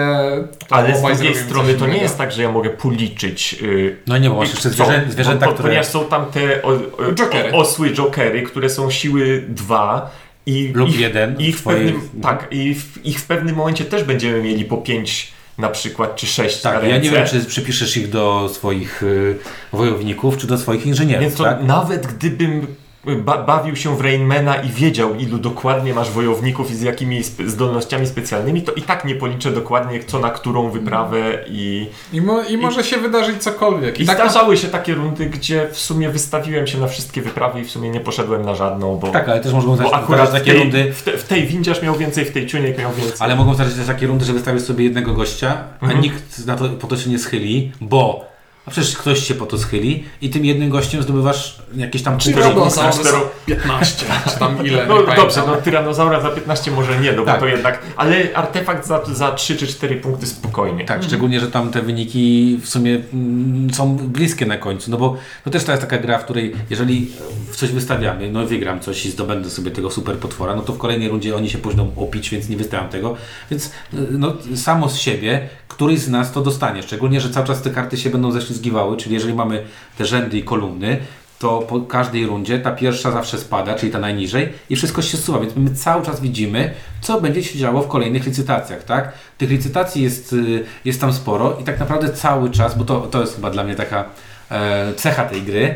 to 0.67 0.75
Ale 0.75 0.97
z 0.97 1.01
drugiej 1.01 1.35
strony 1.35 1.73
to 1.73 1.87
nie 1.87 1.97
jest 1.97 2.17
tak, 2.17 2.31
że 2.31 2.43
ja 2.43 2.51
mogę 2.51 2.69
policzyć. 2.69 3.53
Yy, 3.53 3.97
No 4.07 4.17
nie, 4.17 4.29
bo 4.29 4.35
masz 4.35 4.49
jeszcze 4.49 4.69
zwierzę, 4.69 5.05
zwierzęta, 5.09 5.47
które... 5.47 5.63
Ponieważ 5.69 5.87
są 5.87 6.05
tam 6.05 6.25
te 6.25 6.61
o, 6.63 6.67
o, 6.69 7.11
Jokery. 7.15 7.51
o, 7.53 7.57
osły 7.57 7.89
jokery, 7.93 8.41
które 8.43 8.69
są 8.69 8.91
siły 8.91 9.43
2 9.49 10.11
i 10.45 10.71
Lub 10.75 10.89
ich, 10.89 10.99
jeden 10.99 11.39
ich 11.41 11.59
w 11.59 11.63
pewnym, 11.63 12.09
tak, 12.21 12.47
i 12.51 12.75
w, 12.75 13.05
ich 13.05 13.19
w 13.19 13.25
pewnym 13.25 13.55
momencie 13.55 13.85
też 13.85 14.03
będziemy 14.03 14.41
mieli 14.41 14.65
po 14.65 14.77
5 14.77 15.31
na 15.57 15.69
przykład, 15.69 16.15
czy 16.15 16.27
6 16.27 16.63
na 16.63 16.71
Tak, 16.71 16.81
ręce. 16.81 16.95
ja 16.95 17.01
nie 17.03 17.09
wiem, 17.09 17.27
czy 17.27 17.45
przypiszesz 17.45 17.97
ich 17.97 18.09
do 18.09 18.49
swoich 18.53 19.03
y, 19.03 19.37
wojowników, 19.73 20.37
czy 20.37 20.47
do 20.47 20.57
swoich 20.57 20.85
inżynierów, 20.85 21.21
Więc 21.21 21.35
to 21.35 21.43
tak? 21.43 21.63
nawet 21.63 22.07
gdybym 22.07 22.67
ba 23.05 23.37
bawił 23.37 23.75
się 23.75 23.97
w 23.97 24.01
Rainmana 24.01 24.55
i 24.55 24.69
wiedział, 24.69 25.15
ilu 25.15 25.37
dokładnie 25.37 25.93
masz 25.93 26.11
wojowników 26.11 26.71
i 26.71 26.75
z 26.75 26.81
jakimi 26.81 27.21
spe- 27.23 27.47
zdolnościami 27.49 28.07
specjalnymi, 28.07 28.61
to 28.61 28.71
i 28.71 28.81
tak 28.81 29.05
nie 29.05 29.15
policzę 29.15 29.51
dokładnie, 29.51 30.03
co 30.03 30.19
na 30.19 30.29
którą 30.29 30.69
wyprawę 30.69 31.19
i... 31.47 31.89
I, 32.13 32.21
mo, 32.21 32.41
I 32.43 32.57
może 32.57 32.83
się 32.83 32.97
wydarzyć 32.97 33.43
cokolwiek. 33.43 33.99
I 33.99 34.05
tak 34.05 34.15
zdarzały 34.17 34.57
się 34.57 34.67
takie 34.67 34.93
rundy, 34.93 35.25
gdzie 35.25 35.67
w 35.71 35.79
sumie 35.79 36.09
wystawiłem 36.09 36.67
się 36.67 36.77
na 36.77 36.87
wszystkie 36.87 37.21
wyprawy 37.21 37.61
i 37.61 37.63
w 37.65 37.71
sumie 37.71 37.89
nie 37.89 37.99
poszedłem 37.99 38.45
na 38.45 38.55
żadną, 38.55 38.97
bo, 38.97 39.07
Tak, 39.07 39.29
ale 39.29 39.39
też 39.41 39.53
mogą 39.53 39.75
zdarzyć 39.75 39.93
akurat 39.93 40.29
w 40.29 40.33
takie 40.33 40.51
tej, 40.51 40.59
rundy, 40.59 40.93
w, 40.93 41.03
te, 41.03 41.17
w 41.17 41.23
tej 41.23 41.47
windziarz 41.47 41.81
miał 41.81 41.95
więcej, 41.95 42.25
w 42.25 42.31
tej 42.31 42.47
ciuniek 42.47 42.77
miał 42.77 42.91
więcej. 42.93 43.17
ale 43.19 43.35
mogą 43.35 43.53
zdarzyć 43.53 43.75
też 43.75 43.87
takie 43.87 44.07
rundy, 44.07 44.25
że 44.25 44.33
wystawisz 44.33 44.63
sobie 44.63 44.83
jednego 44.83 45.13
gościa, 45.13 45.57
a 45.81 45.83
Mhm. 45.85 46.01
nikt 46.01 46.45
na 46.45 46.55
to, 46.55 46.69
po 46.69 46.87
to 46.87 46.97
się 46.97 47.09
nie 47.09 47.19
schyli, 47.19 47.71
bo 47.81 48.32
a 48.65 48.71
przecież 48.71 48.97
ktoś 48.97 49.27
się 49.27 49.33
po 49.35 49.45
to 49.45 49.57
schyli 49.57 50.03
i 50.21 50.29
tym 50.29 50.45
jednym 50.45 50.69
gościem 50.69 51.03
zdobywasz 51.03 51.57
jakieś 51.75 52.03
tam 52.03 52.17
Czy 52.17 52.31
punkty. 52.31 52.49
Tyrannosaurus 52.49 52.99
cztero- 52.99 53.21
15, 53.45 54.05
czy 54.33 54.39
tam 54.39 54.65
ile, 54.65 54.85
No 54.87 55.01
nie 55.01 55.15
dobrze, 55.15 55.41
no 55.47 55.55
Tyranozaura 55.55 56.21
za 56.21 56.29
15 56.29 56.71
może 56.71 56.99
nie, 56.99 57.11
no 57.11 57.23
Tak. 57.25 57.35
bo 57.35 57.39
to 57.39 57.47
jednak, 57.47 57.79
ale 57.97 58.15
artefakt 58.35 58.87
za, 58.87 59.05
za 59.05 59.31
3 59.31 59.55
czy 59.57 59.67
4 59.67 59.95
punkty 59.95 60.25
spokojnie. 60.27 60.85
Tak, 60.85 61.03
szczególnie, 61.03 61.39
że 61.39 61.51
tam 61.51 61.71
te 61.71 61.81
wyniki 61.81 62.59
w 62.61 62.69
sumie 62.69 62.99
mm, 63.13 63.73
są 63.73 63.97
bliskie 63.97 64.45
na 64.45 64.57
końcu, 64.57 64.91
no 64.91 64.97
bo 64.97 65.17
to 65.43 65.49
też 65.49 65.63
to 65.63 65.71
jest 65.71 65.81
taka 65.83 65.97
gra, 65.97 66.17
w 66.19 66.23
której 66.23 66.55
jeżeli 66.69 67.11
w 67.51 67.55
coś 67.55 67.69
wystawiamy, 67.71 68.31
no 68.31 68.45
wygram 68.45 68.79
coś 68.79 69.05
i 69.05 69.11
zdobędę 69.11 69.49
sobie 69.49 69.71
tego 69.71 69.91
super 69.91 70.15
potwora, 70.17 70.55
no 70.55 70.61
to 70.61 70.73
w 70.73 70.77
kolejnej 70.77 71.09
rundzie 71.09 71.35
oni 71.35 71.49
się 71.49 71.57
późną 71.57 71.91
opić, 71.97 72.29
więc 72.29 72.49
nie 72.49 72.57
wystawiam 72.57 72.89
tego, 72.89 73.15
więc 73.51 73.65
y, 73.65 73.69
no 74.11 74.33
samo 74.55 74.89
z 74.89 74.95
siebie 74.97 75.49
któryś 75.67 75.99
z 75.99 76.09
nas 76.09 76.31
to 76.31 76.41
dostanie, 76.41 76.83
szczególnie, 76.83 77.21
że 77.21 77.29
cały 77.29 77.47
czas 77.47 77.61
te 77.61 77.69
karty 77.69 77.97
się 77.97 78.09
będą 78.09 78.31
ześlizgiwały, 78.53 78.97
czyli 78.97 79.15
jeżeli 79.15 79.33
mamy 79.33 79.63
te 79.97 80.05
rzędy 80.05 80.37
i 80.37 80.43
kolumny, 80.43 80.97
to 81.39 81.59
po 81.59 81.81
każdej 81.81 82.25
rundzie 82.25 82.59
ta 82.59 82.71
pierwsza 82.71 83.11
zawsze 83.11 83.37
spada, 83.37 83.75
czyli 83.75 83.91
ta 83.91 83.99
najniżej 83.99 84.49
i 84.69 84.75
wszystko 84.75 85.01
się 85.01 85.17
zsuwa, 85.17 85.39
więc 85.39 85.55
my 85.55 85.75
cały 85.75 86.05
czas 86.05 86.21
widzimy, 86.21 86.73
co 87.01 87.21
będzie 87.21 87.43
się 87.43 87.59
działo 87.59 87.81
w 87.81 87.87
kolejnych 87.87 88.25
licytacjach, 88.25 88.83
tak? 88.83 89.11
Tych 89.37 89.49
licytacji 89.49 90.03
jest, 90.03 90.33
y, 90.33 90.65
jest 90.85 91.01
tam 91.01 91.13
sporo 91.13 91.57
i 91.61 91.63
tak 91.63 91.79
naprawdę 91.79 92.09
cały 92.13 92.49
czas, 92.49 92.77
bo 92.77 92.85
to, 92.85 93.01
to 93.01 93.21
jest 93.21 93.35
chyba 93.35 93.49
dla 93.49 93.63
mnie 93.63 93.75
taka 93.75 94.05
e, 94.51 94.93
cecha 94.95 95.23
tej 95.25 95.41
gry, 95.41 95.75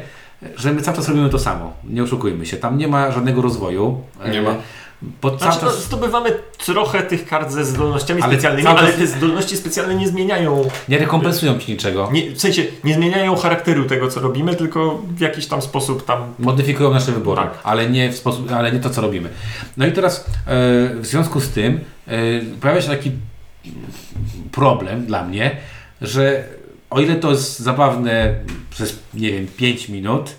że 0.58 0.74
my 0.74 0.82
cały 0.82 0.98
czas 0.98 1.08
robimy 1.08 1.30
to 1.30 1.40
samo, 1.40 1.74
nie 1.84 2.04
oszukujmy 2.04 2.46
się, 2.46 2.58
tam 2.58 2.78
nie 2.78 2.88
ma 2.88 3.12
żadnego 3.12 3.42
rozwoju. 3.42 4.02
E, 4.24 4.32
Nie 4.32 4.42
ma. 4.42 4.56
Cały 5.22 5.38
Znaczy, 5.38 5.58
no, 5.62 5.72
czas 5.72 5.84
zdobywamy 5.84 6.30
trochę 6.66 7.04
tych 7.04 7.28
kart 7.28 7.52
ze 7.52 7.66
zdolnościami 7.66 8.22
Ale 8.22 8.34
specjalnymi, 8.34 8.68
ale 8.68 8.94
te 8.94 9.08
zdolności 9.08 9.58
specjalne 9.58 9.96
nie 9.96 10.08
zmieniają, 10.08 10.70
nie 10.90 10.98
rekompensują 10.98 11.60
ci 11.60 11.72
niczego. 11.72 12.10
nie, 12.12 12.32
w 12.32 12.42
sensie 12.42 12.64
nie 12.84 12.94
zmieniają 12.94 13.36
charakteru 13.36 13.86
tego, 13.86 14.08
co 14.08 14.20
robimy, 14.20 14.56
tylko 14.56 15.02
w 15.08 15.20
jakiś 15.20 15.48
tam 15.48 15.62
sposób 15.62 16.06
tam 16.06 16.34
Modyfikują 16.40 16.92
nasze 16.94 17.12
wybory, 17.12 17.42
Tak. 17.42 17.60
ale, 17.64 17.90
nie 17.90 18.12
w 18.12 18.18
sposób, 18.18 18.52
ale 18.52 18.72
nie 18.72 18.80
to, 18.80 18.90
co 18.90 19.02
robimy. 19.02 19.30
No 19.78 19.86
i 19.88 19.92
teraz 19.92 20.20
e, 20.20 20.26
w 20.96 21.06
związku 21.06 21.40
z 21.40 21.50
tym 21.50 21.80
e, 22.08 22.12
pojawia 22.62 22.82
się 22.82 22.90
taki 22.90 23.12
problem 24.52 25.06
dla 25.06 25.24
mnie, 25.24 25.58
że 26.02 26.44
o 26.90 27.00
ile 27.00 27.16
to 27.16 27.32
jest 27.32 27.60
zabawne 27.60 28.36
przez, 28.70 29.00
nie 29.14 29.32
wiem, 29.32 29.48
5 29.58 29.90
minut, 29.90 30.36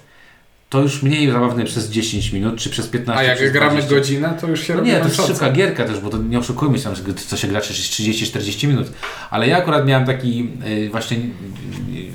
to 0.68 0.82
już 0.82 1.02
mniej 1.02 1.30
zabawne 1.30 1.64
przez 1.64 1.90
10 1.90 2.32
minut, 2.32 2.56
czy 2.56 2.70
przez 2.70 2.86
15 2.86 3.20
A 3.20 3.22
jak 3.22 3.36
przez 3.36 3.52
gramy 3.52 3.82
20. 3.82 3.94
godzinę, 3.94 4.34
to 4.40 4.46
już 4.46 4.60
się 4.66 4.72
No 4.72 4.80
robi 4.80 4.90
nie, 4.90 5.00
to 5.00 5.08
jest 5.08 5.26
szybka 5.26 5.52
gierka 5.52 5.84
też, 5.84 6.00
bo 6.00 6.10
to 6.10 6.18
nie 6.18 6.38
oszukujmy 6.38 6.78
się, 6.78 6.84
tam, 6.84 6.94
że 6.94 7.02
co 7.14 7.36
się 7.36 7.48
gra 7.48 7.60
30-40 7.60 8.68
minut. 8.68 8.92
Ale 9.30 9.48
ja 9.48 9.56
akurat 9.56 9.86
miałem 9.86 10.06
taki 10.06 10.50
y, 10.66 10.90
właśnie 10.90 11.16
y, 11.16 11.20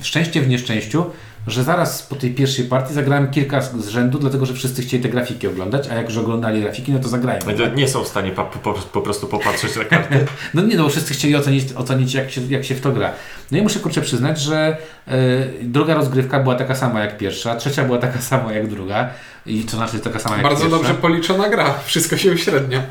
szczęście 0.02 0.42
w 0.42 0.48
nieszczęściu, 0.48 1.06
że 1.47 1.63
zaraz 1.63 2.03
po 2.03 2.15
tej 2.15 2.32
pierwszej 2.32 2.65
partii 2.65 2.93
zagrałem 2.93 3.32
kilka 3.32 3.62
z 3.62 3.88
rzędu, 3.88 4.19
dlatego 4.19 4.45
że 4.45 4.53
wszyscy 4.53 4.82
chcieli 4.82 5.03
te 5.03 5.10
grafiki 5.10 5.47
oglądać, 5.47 5.88
a 5.91 5.95
jak 5.95 6.06
już 6.10 6.17
oglądali 6.17 6.62
grafiki, 6.62 6.91
no 6.91 6.99
to 6.99 7.10
zagrają. 7.10 7.39
to 7.41 7.67
nie 7.75 7.88
są 7.88 8.03
w 8.03 8.08
stanie 8.08 8.32
pa, 8.32 8.43
po, 8.43 8.73
po 8.73 9.01
prostu 9.01 9.27
popatrzeć 9.27 9.75
na 9.75 9.84
karty. 9.84 10.25
No 10.53 10.62
nie, 10.62 10.75
no 10.75 10.84
bo 10.84 10.89
wszyscy 10.89 11.13
chcieli 11.13 11.36
ocenić, 11.36 11.73
ocenić 11.75 12.13
jak, 12.13 12.32
się, 12.32 12.41
jak 12.49 12.65
się 12.65 12.75
w 12.75 12.82
to 12.82 12.91
gra. 12.91 13.12
No 13.51 13.58
i 13.58 13.62
muszę 13.62 13.79
kurczę 13.79 14.01
przyznać, 14.01 14.39
że 14.41 14.77
y, 15.08 15.13
druga 15.62 15.93
rozgrywka 15.93 16.39
była 16.39 16.56
taka 16.56 16.75
sama 16.75 16.99
jak 16.99 17.17
pierwsza, 17.17 17.56
trzecia 17.56 17.84
była 17.84 17.97
taka 17.97 18.21
sama 18.21 18.53
jak 18.53 18.67
druga 18.67 19.10
i 19.45 19.63
to 19.63 19.77
znaczy 19.77 19.99
taka 19.99 20.19
sama 20.19 20.36
jak 20.36 20.43
Bardzo 20.43 20.62
pierwsza. 20.62 20.77
dobrze 20.77 20.93
policzona 20.93 21.49
gra, 21.49 21.73
wszystko 21.86 22.17
się 22.17 22.32
uśrednia. 22.32 22.84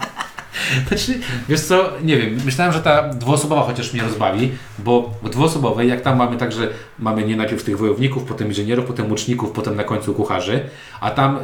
Znaczy, 0.88 1.18
wiesz 1.48 1.60
co, 1.60 1.92
nie 2.04 2.16
wiem, 2.16 2.36
myślałem, 2.44 2.72
że 2.72 2.80
ta 2.80 3.08
dwuosobowa 3.08 3.62
chociaż 3.62 3.92
mnie 3.92 4.02
rozbawi, 4.02 4.50
bo 4.78 5.14
w 5.22 5.30
dwuosobowej, 5.30 5.88
jak 5.88 6.00
tam 6.00 6.18
mamy 6.18 6.36
tak, 6.36 6.52
że 6.52 6.68
mamy 6.98 7.24
nie 7.24 7.36
najpierw 7.36 7.64
tych 7.64 7.78
wojowników, 7.78 8.24
potem 8.24 8.48
inżynierów, 8.48 8.84
potem 8.86 9.10
łuczników, 9.10 9.50
potem 9.50 9.76
na 9.76 9.84
końcu 9.84 10.14
kucharzy, 10.14 10.60
a 11.00 11.10
tam 11.10 11.36
y, 11.36 11.40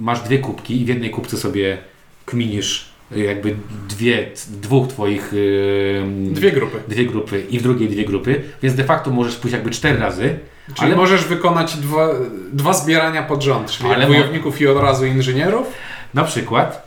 masz 0.00 0.20
dwie 0.20 0.38
kubki 0.38 0.82
i 0.82 0.84
w 0.84 0.88
jednej 0.88 1.10
kubce 1.10 1.36
sobie 1.36 1.78
kminisz 2.26 2.88
y, 3.16 3.20
jakby 3.20 3.56
dwie, 3.88 4.30
dwóch 4.48 4.88
twoich 4.88 5.32
y, 5.32 6.02
Dwie 6.30 6.52
grupy. 6.52 6.78
dwie 6.88 7.06
grupy 7.06 7.40
i 7.50 7.58
w 7.58 7.62
drugiej 7.62 7.88
dwie 7.88 8.04
grupy, 8.04 8.42
więc 8.62 8.74
de 8.76 8.84
facto 8.84 9.10
możesz 9.10 9.36
pójść 9.36 9.52
jakby 9.52 9.70
cztery 9.70 9.98
razy, 9.98 10.38
Czyli 10.74 10.86
ale 10.86 10.96
możesz 10.96 11.24
wykonać 11.24 11.76
dwa, 11.76 12.08
dwa 12.52 12.72
zbierania 12.72 13.22
pod 13.22 13.42
rząd, 13.42 13.70
czyli 13.70 13.90
Ale 13.90 14.06
wojowników 14.06 14.60
i 14.60 14.66
od 14.66 14.78
razu 14.82 15.06
inżynierów. 15.06 15.66
na 16.14 16.24
przykład 16.24 16.85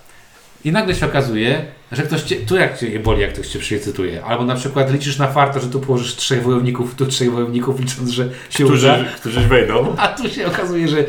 i 0.65 0.71
nagle 0.71 0.95
się 0.95 1.05
okazuje, 1.05 1.65
że 1.91 2.03
ktoś 2.03 2.23
cię, 2.23 2.35
tu 2.35 2.55
jak 2.55 2.79
cię 2.79 2.99
boli, 2.99 3.21
jak 3.21 3.33
ktoś 3.33 3.47
cię 3.47 3.59
przylicytuje. 3.59 4.23
Albo 4.23 4.45
na 4.45 4.55
przykład 4.55 4.91
liczysz 4.93 5.17
na 5.17 5.27
farta, 5.27 5.59
że 5.59 5.67
tu 5.67 5.79
położysz 5.79 6.15
trzech 6.15 6.43
wojowników, 6.43 6.95
tu 6.95 7.05
trzech 7.05 7.31
wojowników, 7.31 7.79
licząc, 7.79 8.09
że 8.09 8.29
się 8.49 8.65
uda. 8.65 8.75
Którzy, 8.75 9.05
którzy 9.15 9.41
wejdą. 9.41 9.93
A 9.97 10.07
tu 10.07 10.29
się 10.29 10.47
okazuje, 10.47 10.87
że, 10.87 10.99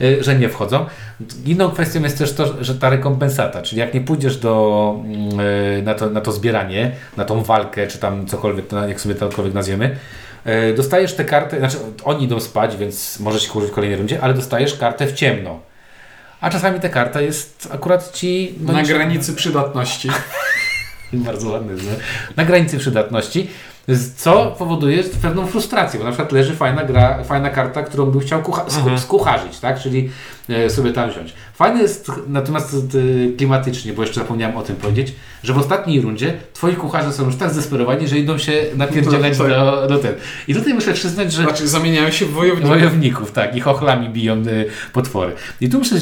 e, 0.00 0.24
że 0.24 0.38
nie 0.38 0.48
wchodzą. 0.48 0.86
Inną 1.46 1.70
kwestią 1.70 2.02
jest 2.02 2.18
też 2.18 2.32
to, 2.32 2.64
że 2.64 2.74
ta 2.74 2.90
rekompensata, 2.90 3.62
czyli 3.62 3.80
jak 3.80 3.94
nie 3.94 4.00
pójdziesz 4.00 4.36
do, 4.36 4.94
mm, 5.04 5.40
e, 5.40 5.82
na, 5.82 5.94
to, 5.94 6.10
na 6.10 6.20
to 6.20 6.32
zbieranie, 6.32 6.92
na 7.16 7.24
tą 7.24 7.42
walkę, 7.42 7.86
czy 7.86 7.98
tam 7.98 8.26
cokolwiek, 8.26 8.64
jak 8.88 9.00
sobie 9.00 9.14
cokolwiek 9.14 9.54
nazwiemy, 9.54 9.96
e, 10.44 10.72
dostajesz 10.72 11.14
tę 11.14 11.24
kartę, 11.24 11.58
znaczy 11.58 11.76
oni 12.04 12.24
idą 12.24 12.40
spać, 12.40 12.76
więc 12.76 13.20
możesz 13.20 13.42
się 13.42 13.50
kurzyć 13.50 13.70
w 13.70 13.74
kolejnej 13.74 13.98
rundzie, 13.98 14.20
ale 14.20 14.34
dostajesz 14.34 14.74
kartę 14.74 15.06
w 15.06 15.12
ciemno. 15.12 15.69
A 16.40 16.50
czasami 16.50 16.80
ta 16.80 16.88
karta 16.88 17.20
jest 17.20 17.68
akurat 17.72 18.12
ci... 18.12 18.54
na 18.60 18.82
granicy 18.82 19.34
przydatności. 19.34 20.08
Bardzo 21.12 21.48
ładny, 21.50 21.72
no. 21.74 21.90
na 22.36 22.44
granicy 22.44 22.78
przydatności. 22.78 23.50
Co 24.16 24.46
powoduje 24.58 25.04
pewną 25.04 25.46
frustrację, 25.46 25.98
bo 26.00 26.04
na 26.04 26.10
przykład 26.10 26.32
leży 26.32 26.56
fajna 26.56 26.84
gra, 26.84 27.24
fajna 27.24 27.50
karta, 27.50 27.82
którą 27.82 28.06
bym 28.06 28.20
chciał 28.20 28.42
kucha- 28.42 28.76
Mhm. 28.78 28.98
skucharzyć, 28.98 29.58
tak? 29.60 29.80
Czyli 29.80 30.10
sobie 30.68 30.92
tam 30.92 31.10
wziąć. 31.10 31.32
Fajne 31.54 31.82
jest 31.82 32.12
natomiast 32.28 32.74
e, 32.74 33.36
klimatycznie, 33.36 33.92
bo 33.92 34.02
jeszcze 34.02 34.20
zapomniałem 34.20 34.56
o 34.56 34.62
tym 34.62 34.76
powiedzieć, 34.76 35.12
że 35.42 35.52
w 35.52 35.58
ostatniej 35.58 36.00
rundzie 36.00 36.32
twoi 36.52 36.74
kucharze 36.74 37.12
są 37.12 37.24
już 37.26 37.36
tak 37.36 37.50
zdesperowani, 37.50 38.08
że 38.08 38.18
idą 38.18 38.38
się 38.38 38.52
napierdzielać 38.76 39.38
No, 39.38 39.44
tak. 39.44 39.52
do, 39.52 39.86
do 39.88 39.98
ten. 39.98 40.14
I 40.48 40.54
tutaj 40.54 40.74
muszę 40.74 40.92
przyznać, 40.92 41.32
że 41.32 41.42
Znaczy 41.42 41.68
zamieniają 41.68 42.10
się 42.10 42.26
w 42.26 42.30
wojowników. 42.32 42.70
wojowników, 42.70 43.32
tak, 43.32 43.56
i 43.56 43.60
chochlami 43.60 44.08
biją 44.08 44.36
y, 44.36 44.66
potwory. 44.92 45.32
I 45.60 45.68
tu 45.68 45.78
muszę, 45.78 45.96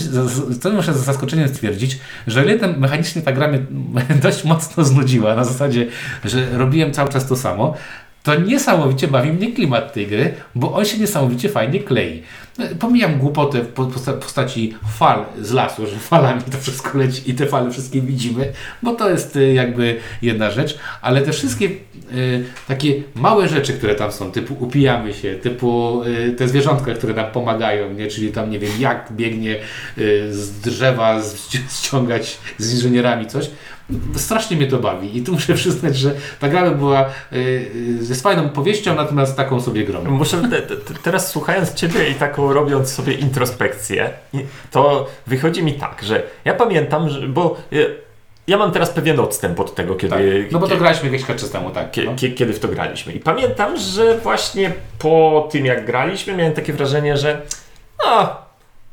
to 0.62 0.70
muszę 0.70 0.94
z 0.94 0.96
zaskoczeniem 0.96 1.48
stwierdzić, 1.48 1.98
że 2.26 2.44
ile 2.44 2.58
tam 2.58 2.78
mechanicznie 2.78 3.22
ta 3.22 3.32
gra 3.32 3.48
mnie 3.48 3.58
dość 4.22 4.44
mocno 4.44 4.84
znudziła, 4.84 5.34
na 5.34 5.44
zasadzie, 5.44 5.86
że 6.24 6.58
robiłem 6.58 6.92
cały 6.92 7.10
czas 7.10 7.26
to 7.26 7.36
samo, 7.36 7.74
to 8.22 8.34
niesamowicie 8.34 9.08
bawi 9.08 9.32
mnie 9.32 9.52
klimat 9.52 9.92
tej 9.92 10.06
gry, 10.06 10.34
bo 10.54 10.72
on 10.72 10.84
się 10.84 10.98
niesamowicie 10.98 11.48
fajnie 11.48 11.80
klei. 11.80 12.22
Pomijam 12.78 13.18
głupotę 13.18 13.62
w 13.62 13.68
po- 13.68 13.86
posta- 13.86 14.12
postaci 14.12 14.74
fal 14.98 15.24
z 15.40 15.52
lasu, 15.52 15.86
że 15.86 15.96
falami 15.96 16.42
to 16.52 16.58
wszystko 16.58 16.98
leci 16.98 17.30
i 17.30 17.34
te 17.34 17.46
fale 17.46 17.70
wszystkie 17.70 18.00
widzimy, 18.00 18.52
bo 18.82 18.94
to 18.94 19.10
jest 19.10 19.36
y, 19.36 19.52
jakby 19.52 19.96
jedna 20.22 20.50
rzecz, 20.50 20.78
ale 21.02 21.22
te 21.22 21.32
wszystkie 21.32 21.66
y, 21.66 22.44
takie 22.68 23.02
małe 23.14 23.48
rzeczy, 23.48 23.72
które 23.72 23.94
tam 23.94 24.12
są, 24.12 24.32
typu 24.32 24.56
upijamy 24.60 25.14
się, 25.14 25.34
typu 25.34 26.02
y, 26.02 26.32
te 26.32 26.48
zwierzątka, 26.48 26.94
które 26.94 27.14
nam 27.14 27.30
pomagają, 27.30 27.92
nie? 27.92 28.06
czyli 28.06 28.32
tam 28.32 28.50
nie 28.50 28.58
wiem 28.58 28.72
jak 28.78 29.08
biegnie 29.12 29.56
z 30.30 30.60
drzewa 30.60 31.20
ściągać 31.82 32.38
z 32.58 32.74
inżynierami 32.74 33.26
coś, 33.26 33.50
strasznie 34.16 34.56
mnie 34.56 34.66
to 34.66 34.78
bawi 34.78 35.16
i 35.18 35.22
tu 35.22 35.32
muszę 35.38 35.54
przyznać, 35.54 35.96
że 35.96 36.14
ta 36.40 36.48
gra 36.48 36.70
była 36.70 37.04
y, 37.32 37.36
y, 38.00 38.04
ze 38.04 38.14
fajną 38.14 38.48
powieścią, 38.48 38.94
natomiast 38.94 39.36
taką 39.36 39.60
sobie 39.60 39.84
grą. 39.84 40.04
Muszę 40.04 40.42
te, 40.50 40.62
te, 40.62 40.94
teraz 41.02 41.30
słuchając 41.30 41.74
Ciebie 41.74 42.10
i 42.10 42.14
taką 42.14 42.52
robiąc 42.52 42.92
sobie 42.92 43.12
introspekcję, 43.14 44.10
to 44.70 45.06
wychodzi 45.26 45.62
mi 45.62 45.74
tak, 45.74 46.02
że 46.02 46.22
ja 46.44 46.54
pamiętam, 46.54 47.08
że, 47.08 47.28
bo 47.28 47.56
y, 47.72 47.96
ja 48.46 48.56
mam 48.56 48.72
teraz 48.72 48.90
pewien 48.90 49.20
odstęp 49.20 49.60
od 49.60 49.74
tego, 49.74 49.94
kiedy, 49.94 50.14
Tak. 50.42 50.52
No 50.52 50.58
bo 50.58 50.68
to 50.68 50.74
kie- 50.74 50.78
graliśmy 50.78 51.10
jakiś 51.10 51.26
czas 51.26 51.50
temu, 51.50 51.70
tak. 51.70 51.96
No. 52.04 52.14
kie- 52.16 52.32
kiedy 52.34 52.52
w 52.52 52.60
to 52.60 52.68
graliśmy. 52.68 53.12
I 53.12 53.20
pamiętam, 53.20 53.76
że 53.76 54.18
właśnie 54.18 54.72
po 54.98 55.48
tym 55.52 55.66
jak 55.66 55.86
graliśmy, 55.86 56.36
miałem 56.36 56.52
takie 56.52 56.72
wrażenie, 56.72 57.16
że 57.16 57.40
a, 58.06 58.47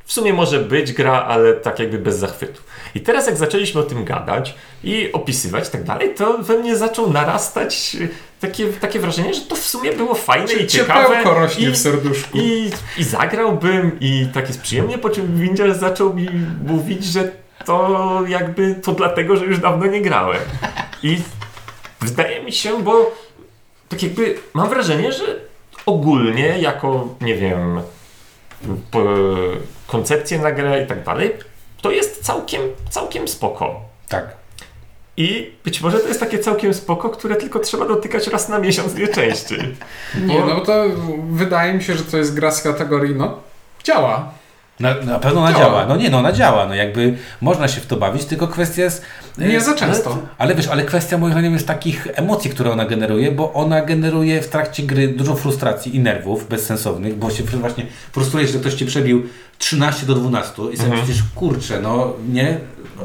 w 0.05 0.13
sumie 0.13 0.33
może 0.33 0.59
być 0.59 0.93
gra, 0.93 1.23
ale 1.23 1.53
tak 1.53 1.79
jakby 1.79 1.97
bez 1.97 2.17
zachwytu. 2.17 2.61
I 2.95 3.01
teraz 3.01 3.27
jak 3.27 3.37
zaczęliśmy 3.37 3.81
o 3.81 3.83
tym 3.83 4.05
gadać 4.05 4.55
i 4.83 5.11
opisywać 5.11 5.67
i 5.67 5.71
tak 5.71 5.83
dalej, 5.83 6.13
to 6.15 6.37
we 6.37 6.57
mnie 6.57 6.75
zaczął 6.77 7.11
narastać 7.11 7.97
y, 8.01 8.09
takie, 8.39 8.67
takie 8.67 8.99
wrażenie, 8.99 9.33
że 9.33 9.41
to 9.41 9.55
w 9.55 9.65
sumie 9.65 9.91
było 9.91 10.15
fajne 10.15 10.53
i 10.53 10.67
ciekawe. 10.67 11.23
Rośnie 11.23 11.67
i, 11.67 11.71
w 11.71 11.77
serduszku. 11.77 12.37
i, 12.37 12.71
I 12.97 13.03
zagrałbym 13.03 13.97
i 13.99 14.27
tak 14.33 14.47
jest 14.47 14.61
przyjemnie, 14.61 14.97
po 14.97 15.09
czym 15.09 15.39
Windziarz 15.39 15.77
zaczął 15.77 16.13
mi 16.13 16.29
mówić, 16.65 17.05
że 17.05 17.31
to 17.65 18.19
jakby 18.27 18.75
to 18.75 18.91
dlatego, 18.91 19.37
że 19.37 19.45
już 19.45 19.59
dawno 19.59 19.85
nie 19.85 20.01
grałem. 20.01 20.41
I 21.03 21.17
wydaje 22.01 22.43
mi 22.43 22.51
się, 22.51 22.83
bo 22.83 23.11
tak 23.89 24.03
jakby 24.03 24.35
mam 24.53 24.69
wrażenie, 24.69 25.11
że 25.11 25.23
ogólnie 25.85 26.59
jako, 26.59 27.07
nie 27.21 27.35
wiem, 27.35 27.81
po, 28.91 29.03
koncepcję 29.87 30.39
na 30.39 30.51
grę 30.51 30.83
i 30.83 30.87
tak 30.87 31.03
dalej, 31.03 31.31
to 31.81 31.91
jest 31.91 32.23
całkiem, 32.23 32.61
całkiem 32.89 33.27
spoko. 33.27 33.81
Tak. 34.09 34.35
I 35.17 35.51
być 35.63 35.81
może 35.81 35.99
to 35.99 36.07
jest 36.07 36.19
takie 36.19 36.39
całkiem 36.39 36.73
spoko, 36.73 37.09
które 37.09 37.35
tylko 37.35 37.59
trzeba 37.59 37.87
dotykać 37.87 38.27
raz 38.27 38.49
na 38.49 38.59
miesiąc, 38.59 38.95
nie 38.95 39.07
częściej. 39.07 39.75
Nie, 40.25 40.39
no 40.39 40.55
bo 40.55 40.61
to 40.61 40.83
wydaje 41.29 41.73
mi 41.73 41.83
się, 41.83 41.95
że 41.95 42.03
to 42.03 42.17
jest 42.17 42.33
gra 42.33 42.51
z 42.51 42.61
kategorii, 42.61 43.15
no 43.15 43.39
działa. 43.83 44.31
Na, 44.79 44.93
na 45.01 45.19
pewno 45.19 45.41
ona 45.41 45.51
Działa. 45.53 45.65
działa. 45.65 45.85
No 45.85 45.95
nie, 45.95 46.09
no 46.09 46.17
ona 46.17 46.31
działa. 46.31 46.65
No 46.65 46.75
jakby 46.75 47.17
można 47.41 47.67
się 47.67 47.81
w 47.81 47.85
to 47.85 47.95
bawić, 47.95 48.25
tylko 48.25 48.47
kwestia 48.47 48.83
jest... 48.83 49.01
Nie 49.37 49.57
e, 49.57 49.61
za 49.61 49.73
często. 49.73 50.09
Ale, 50.11 50.21
ale 50.37 50.55
wiesz, 50.55 50.67
ale 50.67 50.83
kwestia 50.83 51.17
moim 51.17 51.31
zdaniem 51.33 51.53
jest 51.53 51.67
takich 51.67 52.07
emocji, 52.15 52.49
które 52.49 52.71
ona 52.71 52.85
generuje, 52.85 53.31
bo 53.31 53.53
ona 53.53 53.81
generuje 53.81 54.41
w 54.41 54.47
trakcie 54.47 54.83
gry 54.83 55.07
dużo 55.07 55.35
frustracji 55.35 55.95
i 55.95 55.99
nerwów 55.99 56.47
bezsensownych, 56.49 57.15
bo 57.15 57.29
się 57.29 57.43
właśnie 57.43 57.85
frustrujesz, 58.11 58.51
że 58.51 58.59
ktoś 58.59 58.73
ci 58.73 58.85
przebił 58.85 59.23
13 59.57 60.05
do 60.05 60.13
12 60.15 60.51
i 60.73 60.77
sobie 60.77 60.89
Mhm. 60.89 60.99
myślisz, 61.01 61.23
kurczę, 61.35 61.79
no 61.81 62.13
nie... 62.33 62.57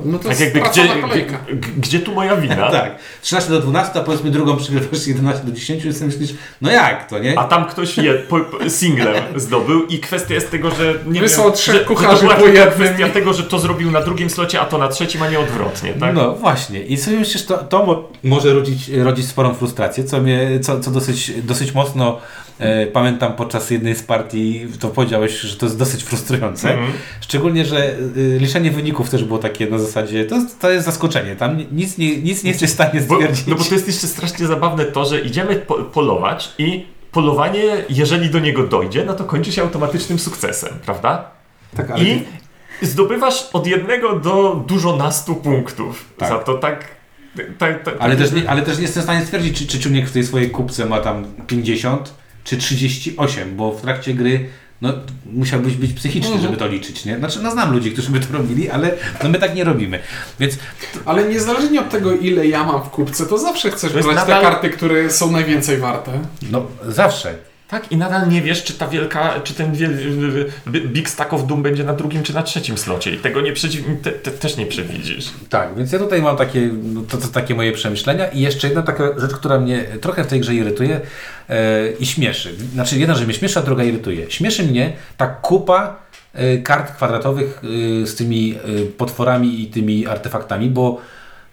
No 0.05 0.19
to 0.19 0.29
Tak 0.29 0.41
jest 0.41 0.55
jakby, 0.55 0.71
gdzie, 0.71 0.89
kolejka. 1.01 1.39
gdzie 1.79 2.01
tu 2.01 2.15
moja 2.15 2.37
wina? 2.37 2.71
Tak, 2.81 2.97
13 3.23 3.51
do 3.51 3.61
12, 3.61 4.01
a 4.01 4.03
powiedzmy 4.03 4.31
drugą 4.31 4.57
przegrywasz 4.57 5.07
11 5.07 5.45
do 5.45 5.53
10 5.53 5.85
i 5.85 5.93
sobie 5.93 6.07
myślisz, 6.07 6.35
no 6.61 6.71
jak 6.71 7.09
to, 7.11 7.19
nie? 7.19 7.39
A 7.39 7.45
tam 7.45 7.65
ktoś 7.67 7.97
je, 7.99 8.15
po, 8.15 8.41
po, 8.41 8.71
singlem 8.71 9.15
zdobył 9.37 9.87
i 9.87 9.99
kwestia 9.99 10.35
jest 10.35 10.51
tego, 10.51 10.71
że 10.71 10.95
nie 11.07 11.21
Wysłał 11.21 11.47
wiem, 11.47 11.57
trzech 11.57 11.75
że, 11.75 11.81
że 11.81 11.85
kucharzy 11.87 12.21
to 12.21 12.27
była 12.27 12.35
po 12.37 12.47
jednym. 12.47 12.71
kwestia 12.75 13.09
tego, 13.09 13.33
że 13.33 13.43
to 13.43 13.59
zrobił 13.59 13.91
na 13.91 14.01
drugim 14.03 14.31
slocie, 14.31 14.61
a 14.61 14.65
to 14.65 14.79
na 14.79 14.89
trzecim, 14.89 15.23
a 15.23 15.29
nie 15.29 15.41
odwrotnie, 15.41 15.93
tak? 15.93 16.15
No 16.15 16.35
właśnie. 16.35 16.83
I 16.83 16.97
sobie 16.97 17.19
myślisz, 17.19 17.45
to, 17.47 17.59
to 17.59 17.87
mo- 17.87 18.09
może 18.25 18.55
rodzić, 18.55 18.89
rodzić 18.89 19.27
sporą 19.27 19.55
frustrację, 19.55 20.05
co 20.05 20.21
mnie, 20.21 20.49
co, 20.63 20.81
co 20.81 20.91
dosyć, 20.91 21.33
dosyć 21.43 21.75
mocno 21.75 22.19
e, 22.59 22.87
pamiętam 22.87 23.33
podczas 23.33 23.71
jednej 23.71 23.95
z 23.95 24.03
partii, 24.03 24.67
to 24.81 24.89
powiedziałeś, 24.89 25.41
że 25.41 25.57
to 25.57 25.67
jest 25.67 25.79
dosyć 25.79 26.03
frustrujące. 26.05 26.40
Mhm. 26.47 26.93
Szczególnie, 27.21 27.65
że 27.65 27.99
y, 28.17 28.39
liczenie 28.41 28.71
wyników 28.71 29.11
też 29.11 29.25
było 29.25 29.39
takie 29.39 29.67
na 29.67 29.79
zasadzie, 29.79 30.25
to, 30.25 30.35
jest- 30.35 30.61
to 30.61 30.71
jest 30.71 30.87
zaskoczenie, 30.87 31.37
tam 31.37 31.65
nic 31.73 31.99
nie, 31.99 32.17
nic 32.17 32.45
nie 32.45 32.51
jesteś 32.51 32.71
w 32.71 32.73
stanie 32.73 33.01
Bo, 33.01 33.15
stwierdzić. 33.15 33.47
no 33.47 33.57
bo 33.57 33.65
to 33.65 33.75
jest 33.75 33.87
jeszcze 33.87 34.07
strasznie 34.07 34.47
zabawne 34.47 34.85
to, 34.85 35.05
że 35.05 35.21
idziemy 35.21 35.57
po, 35.57 35.75
polować 35.75 36.53
i 36.59 36.87
polowanie, 37.13 37.63
jeżeli 37.89 38.31
do 38.31 38.39
niego 38.39 38.67
dojdzie, 38.67 39.05
no 39.05 39.15
to 39.15 39.25
kończy 39.25 39.53
się 39.53 39.63
automatycznym 39.63 40.19
sukcesem, 40.19 40.75
prawda? 40.85 41.31
tak, 41.77 42.03
I 42.03 42.23
zdobywasz 42.83 43.49
od 43.53 43.67
jednego 43.67 44.19
do 44.19 44.65
dużo 44.69 44.97
nastu 44.97 45.35
punktów. 45.35 46.05
Tak. 46.19 46.29
Za 46.29 46.39
to 46.39 46.55
tak... 46.55 46.85
tak, 47.59 47.83
tak 47.85 47.95
ale, 47.99 48.17
tak 48.17 48.25
też 48.25 48.43
nie, 48.43 48.51
ale 48.51 48.63
też 48.63 48.77
nie 48.77 48.83
jestem 48.83 49.01
w 49.03 49.05
stanie 49.05 49.23
stwierdzić, 49.25 49.59
czy, 49.59 49.67
czy 49.67 49.81
czujnik 49.81 50.09
w 50.09 50.13
tej 50.13 50.25
swojej 50.25 50.51
kupce 50.51 50.87
ma 50.87 51.01
tam 51.01 51.25
50 51.47 52.15
czy 52.45 52.57
38, 52.57 53.57
bo 53.57 53.73
w 53.73 53.81
trakcie 53.83 54.15
gry 54.15 54.49
no, 54.83 54.93
musiałbyś 55.33 55.75
być 55.77 55.93
psychiczny, 55.93 56.27
Mhm. 56.33 56.43
żeby 56.47 56.57
to 56.57 56.67
liczyć, 56.67 57.05
nie? 57.05 57.19
Znaczy, 57.19 57.39
no 57.43 57.51
znam 57.51 57.73
ludzi, 57.73 57.93
którzy 57.93 58.11
by 58.11 58.21
to 58.21 58.33
robili, 58.33 58.71
ale 58.71 58.95
no, 59.23 59.29
my 59.29 59.39
tak 59.39 59.55
nie 59.55 59.65
robimy. 59.65 59.99
Więc 60.41 60.55
Ale 61.05 61.25
niezależnie 61.29 61.81
od 61.81 61.91
tego, 61.91 62.13
ile 62.13 62.47
ja 62.47 62.65
mam 62.65 62.83
w 62.83 62.89
kupce, 62.91 63.27
to 63.27 63.39
zawsze 63.39 63.71
chcesz 63.71 63.93
To 63.93 63.99
brać 64.03 64.17
nadal- 64.17 64.27
te 64.27 64.43
karty, 64.51 64.71
które 64.71 65.11
są 65.11 65.33
najwięcej 65.33 65.79
warte. 65.79 66.13
no 66.51 66.67
zawsze. 66.89 67.35
Tak, 67.71 67.93
i 67.93 67.97
nadal 67.97 68.29
nie 68.29 68.43
wiesz, 68.43 68.65
czy 68.65 68.75
ta 68.75 68.89
wielka, 68.89 69.41
czy 69.45 69.55
ten 69.55 69.75
wiel, 69.75 69.99
Big 70.67 71.11
Stack 71.11 71.33
of 71.33 71.47
Doom 71.47 71.63
będzie 71.63 71.85
na 71.85 71.93
drugim, 71.93 72.23
czy 72.23 72.35
na 72.35 72.43
trzecim 72.43 72.79
slocie. 72.79 73.11
I 73.11 73.19
tego 73.19 73.41
nie 73.41 73.53
przedzi- 73.53 73.85
te, 74.03 74.13
te, 74.13 74.31
też 74.31 74.57
nie 74.57 74.67
przewidzisz. 74.67 75.31
Tak, 75.49 75.77
więc 75.77 75.93
ja 75.93 75.99
tutaj 75.99 76.23
mam 76.23 76.37
takie, 76.37 76.71
no, 76.83 77.03
to, 77.09 77.17
to 77.17 77.29
takie 77.29 77.55
moje 77.55 77.73
przemyślenia 77.73 78.27
i 78.29 78.41
jeszcze 78.41 78.67
jedna 78.67 78.83
taka 78.83 79.05
rzecz, 79.21 79.33
która 79.33 79.61
mnie 79.61 79.85
trochę 80.01 80.25
w 80.25 80.27
tej 80.27 80.41
grze 80.41 80.55
irytuje 80.55 81.01
e, 81.49 81.91
i 81.93 82.07
śmieszy. 82.07 82.55
Znaczy 82.73 82.99
jedna, 82.99 83.15
że 83.15 83.25
mnie 83.25 83.35
śmieszy, 83.35 83.59
a 83.59 83.63
druga 83.63 83.85
irytuje. 83.85 84.31
Śmieszy 84.31 84.63
mnie 84.63 84.93
ta 85.17 85.27
kupa 85.27 85.97
e, 86.35 86.59
kart 86.59 86.97
kwadratowych 86.97 87.63
e, 88.03 88.07
z 88.07 88.15
tymi 88.15 88.59
potworami 88.97 89.63
i 89.63 89.67
tymi 89.67 90.07
artefaktami, 90.07 90.71
bo 90.71 91.01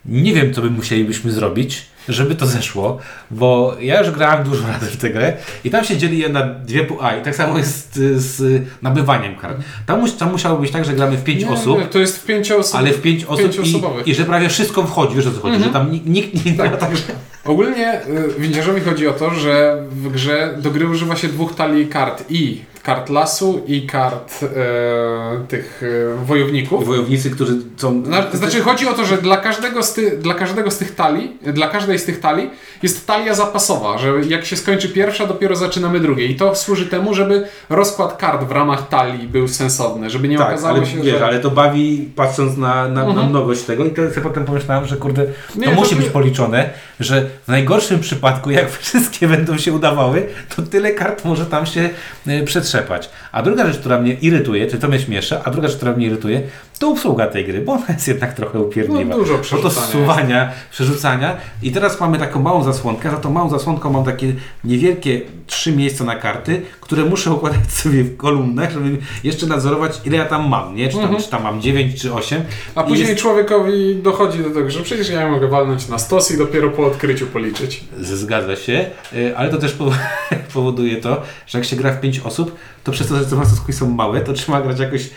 nie 0.05 0.33
wiem, 0.33 0.53
co 0.53 0.61
by 0.61 0.69
musielibyśmy 0.69 1.31
zrobić, 1.31 1.85
żeby 2.13 2.35
to 2.35 2.45
zeszło, 2.45 2.97
bo 3.31 3.75
ja 3.79 3.99
już 3.99 4.11
grałem 4.11 4.43
dużo 4.43 4.67
razy 4.73 4.85
w 4.85 4.97
tę 4.97 5.09
grę 5.09 5.33
i 5.63 5.69
tam 5.69 5.83
się 5.85 5.97
dzieli 5.97 6.17
je 6.17 6.29
na 6.29 6.43
dwie 6.45 6.83
pół 6.83 6.97
A 7.01 7.15
i 7.15 7.21
tak 7.21 7.35
samo 7.35 7.57
jest 7.57 7.95
z, 7.95 8.21
z 8.21 8.63
nabywaniem 8.81 9.35
kart. 9.35 9.57
Tam, 9.85 9.99
mus, 9.99 10.17
tam 10.17 10.31
musiało 10.31 10.59
być 10.59 10.71
tak, 10.71 10.85
że 10.85 10.93
gramy 10.93 11.17
w 11.17 11.23
pięć 11.23 11.43
Nie, 11.43 11.49
osób, 11.49 11.79
nie, 11.79 11.85
to 11.85 11.99
jest 11.99 12.17
w 12.19 12.25
pięciu 12.25 12.57
osób. 12.59 12.75
ale 12.75 12.91
w 12.91 13.01
pięć 13.01 13.25
osób 13.25 13.51
i, 14.05 14.09
i 14.09 14.15
że 14.15 14.23
prawie 14.25 14.49
wszystko 14.49 14.83
wchodzi, 14.83 15.15
wiesz 15.15 15.27
o 15.27 15.31
co 15.31 15.39
chodzi, 15.41 15.63
że 15.63 15.69
tam 15.69 15.91
nikt, 16.05 16.45
nie 16.45 16.53
Tak. 16.53 16.71
tak. 16.71 16.79
także 16.79 17.03
Ogólnie 17.45 18.01
y, 18.07 18.39
windziarzowi 18.39 18.81
chodzi 18.81 19.07
o 19.07 19.13
to, 19.13 19.29
że 19.33 19.83
w 19.91 20.11
grze 20.11 20.55
do 20.57 20.71
gry 20.71 20.87
używa 20.87 21.15
się 21.15 21.27
dwóch 21.27 21.55
talii 21.55 21.87
kart 21.87 22.23
i 22.29 22.61
kart 22.87 23.09
lasu 23.09 23.61
i 23.67 23.87
kart 23.87 24.39
e, 24.43 24.47
tych 25.47 25.83
e, 25.83 26.25
wojowników. 26.25 26.85
wojownicy, 26.85 27.29
którzy 27.31 27.53
są... 27.77 28.03
Zna- 28.05 28.31
Znaczy 28.33 28.61
chodzi 28.61 28.87
o 28.87 28.93
to, 28.93 29.05
że 29.05 29.17
dla 29.17 29.37
każdego, 29.37 29.83
z 29.83 29.93
ty, 29.93 30.17
dla 30.17 30.33
każdego 30.33 30.71
z 30.71 30.77
tych 30.77 30.95
talii, 30.95 31.37
dla 31.53 31.67
każdej 31.67 31.99
z 31.99 32.05
tych 32.05 32.19
talii 32.19 32.49
jest 32.83 33.07
talia 33.07 33.33
zapasowa, 33.33 33.97
że 33.97 34.13
jak 34.27 34.45
się 34.45 34.55
skończy 34.57 34.89
pierwsza, 34.89 35.25
dopiero 35.25 35.55
zaczynamy 35.55 35.99
drugie. 35.99 36.25
I 36.25 36.35
to 36.35 36.55
służy 36.55 36.85
temu, 36.85 37.13
żeby 37.13 37.47
rozkład 37.69 38.17
kart 38.17 38.43
w 38.43 38.51
ramach 38.51 38.87
talii 38.89 39.27
był 39.27 39.47
sensowny, 39.47 40.09
żeby 40.09 40.27
nie 40.27 40.37
tak, 40.37 40.47
okazało 40.47 40.77
ale, 40.77 40.85
się, 40.85 40.97
wiesz, 41.01 41.19
że... 41.19 41.25
ale 41.25 41.39
to 41.39 41.51
bawi 41.51 42.09
patrząc 42.15 42.57
na, 42.57 42.87
na, 42.87 43.03
na 43.03 43.09
Mhm. 43.09 43.29
mnogość 43.29 43.61
tego 43.61 43.85
i 43.85 43.89
to 43.89 44.09
sobie 44.09 44.21
potem 44.21 44.45
pomyślałem, 44.45 44.85
że 44.85 44.95
kurde, 44.97 45.25
to 45.25 45.31
Nie, 45.59 45.65
to 45.67 45.71
musi 45.73 45.95
nie- 45.95 46.01
być 46.01 46.09
policzone, 46.09 46.69
że 46.99 47.21
w 47.45 47.47
najgorszym 47.47 47.99
przypadku, 47.99 48.51
jak 48.51 48.71
wszystkie 48.79 49.27
będą 49.27 49.57
się 49.57 49.73
udawały, 49.73 50.27
to 50.55 50.61
tyle 50.61 50.91
kart 50.91 51.25
może 51.25 51.45
tam 51.45 51.65
się 51.65 51.89
e, 52.27 52.43
przetrzeć 52.43 52.76
zakrzepać. 52.77 53.09
A 53.31 53.41
druga 53.41 53.67
rzecz, 53.67 53.77
która 53.77 53.99
mnie 53.99 54.13
irytuje, 54.13 54.67
czy 54.67 54.77
to 54.77 54.87
mnie 54.87 54.99
śmieszy, 54.99 55.39
a 55.43 55.51
druga 55.51 55.67
rzecz, 55.67 55.77
która 55.77 55.91
mnie 55.91 56.07
irytuje, 56.07 56.41
to 56.79 56.89
obsługa 56.89 57.27
tej 57.27 57.45
gry, 57.45 57.61
bo 57.61 57.71
ona 57.73 57.85
jest 57.89 58.07
jednak 58.07 58.33
trochę 58.33 58.59
upierdliwa. 58.59 59.03
No, 59.09 59.17
dużo 59.17 59.33
Bo 59.33 59.37
to 59.37 59.43
przerzucania 59.43 59.87
zsuwania, 59.87 60.51
przerzucania 60.71 61.37
i 61.63 61.71
teraz 61.71 61.99
mamy 61.99 62.17
taką 62.17 62.41
małą 62.41 62.63
zasłonkę, 62.63 63.11
za 63.11 63.17
tą 63.17 63.31
małą 63.31 63.49
zasłonką 63.49 63.91
mam 63.91 64.03
takie 64.03 64.33
niewielkie 64.63 65.21
trzy 65.47 65.71
miejsca 65.71 66.03
na 66.03 66.15
karty, 66.15 66.61
które 66.81 67.05
muszę 67.05 67.31
układać 67.33 67.71
sobie 67.83 68.03
w 68.03 68.17
kolumnach, 68.17 68.71
żeby 68.71 68.97
jeszcze 69.23 69.45
nadzorować 69.47 70.01
ile 70.05 70.17
ja 70.17 70.25
tam 70.25 70.49
mam, 70.49 70.75
nie? 70.75 70.89
Czy 70.89 70.97
tam, 70.97 71.17
czy 71.17 71.29
tam 71.29 71.43
mam 71.43 71.61
9 71.61 72.01
czy 72.01 72.13
8. 72.13 72.41
A 72.75 72.81
I 72.81 72.87
później 72.87 73.07
jest- 73.09 73.21
człowiekowi 73.21 73.95
dochodzi 73.95 74.39
do 74.39 74.49
tego, 74.49 74.69
że 74.69 74.81
przecież 74.81 75.09
ja 75.09 75.31
mogę 75.31 75.47
walnąć 75.47 75.87
na 75.87 75.99
stos 75.99 76.31
i 76.31 76.37
dopiero 76.37 76.69
po 76.69 76.85
odkryciu 76.85 77.27
policzyć. 77.27 77.83
Zgadza 78.01 78.55
się, 78.55 78.85
y, 79.13 79.37
ale 79.37 79.49
to 79.49 79.57
też 79.57 79.75
pow- 79.75 79.97
powoduje 80.53 80.95
to, 80.95 81.21
że 81.47 81.57
jak 81.57 81.67
się 81.67 81.75
gra 81.75 81.91
w 81.91 81.99
5 82.01 82.19
osób, 82.19 82.55
to 82.83 82.91
przez 82.91 83.07
to, 83.07 83.17
że 83.17 83.25
te 83.25 83.73
są 83.73 83.89
małe, 83.89 84.21
to 84.21 84.33
trzeba 84.33 84.61
grać 84.61 84.79
jakoś 84.79 85.09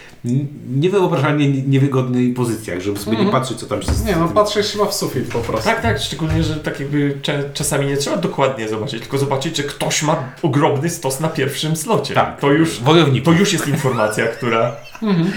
niewyobrażalnie 0.76 1.48
niewygodnej 1.66 2.32
pozycjach, 2.32 2.80
żeby 2.80 2.98
sobie 2.98 3.16
nie 3.24 3.32
patrzeć, 3.32 3.58
co 3.58 3.66
tam 3.66 3.82
się 3.82 3.88
Nie 4.06 4.16
no, 4.16 4.28
patrzysz 4.28 4.72
chyba 4.72 4.86
w 4.86 4.94
sufit 4.94 5.28
po 5.32 5.38
prostu. 5.38 5.68
Tak, 5.68 5.82
tak, 5.82 5.98
szczególnie, 6.00 6.42
że 6.42 6.56
tak 6.56 6.80
jakby 6.80 7.18
cze- 7.22 7.50
czasami 7.54 7.86
nie 7.86 7.96
trzeba 7.96 8.16
dokładnie 8.16 8.68
zobaczyć, 8.68 9.00
tylko 9.00 9.18
zobaczyć, 9.18 9.56
że 9.56 9.62
ktoś 9.62 10.02
ma 10.02 10.16
ogromny 10.42 10.90
stos 10.90 11.20
na 11.20 11.28
pierwszym 11.28 11.76
slocie. 11.76 12.14
Tak, 12.14 12.40
To 12.40 12.50
już, 12.52 12.80
wojowników. 12.80 13.34
to 13.34 13.40
już 13.40 13.52
jest 13.52 13.68
informacja, 13.68 14.26
która... 14.26 14.76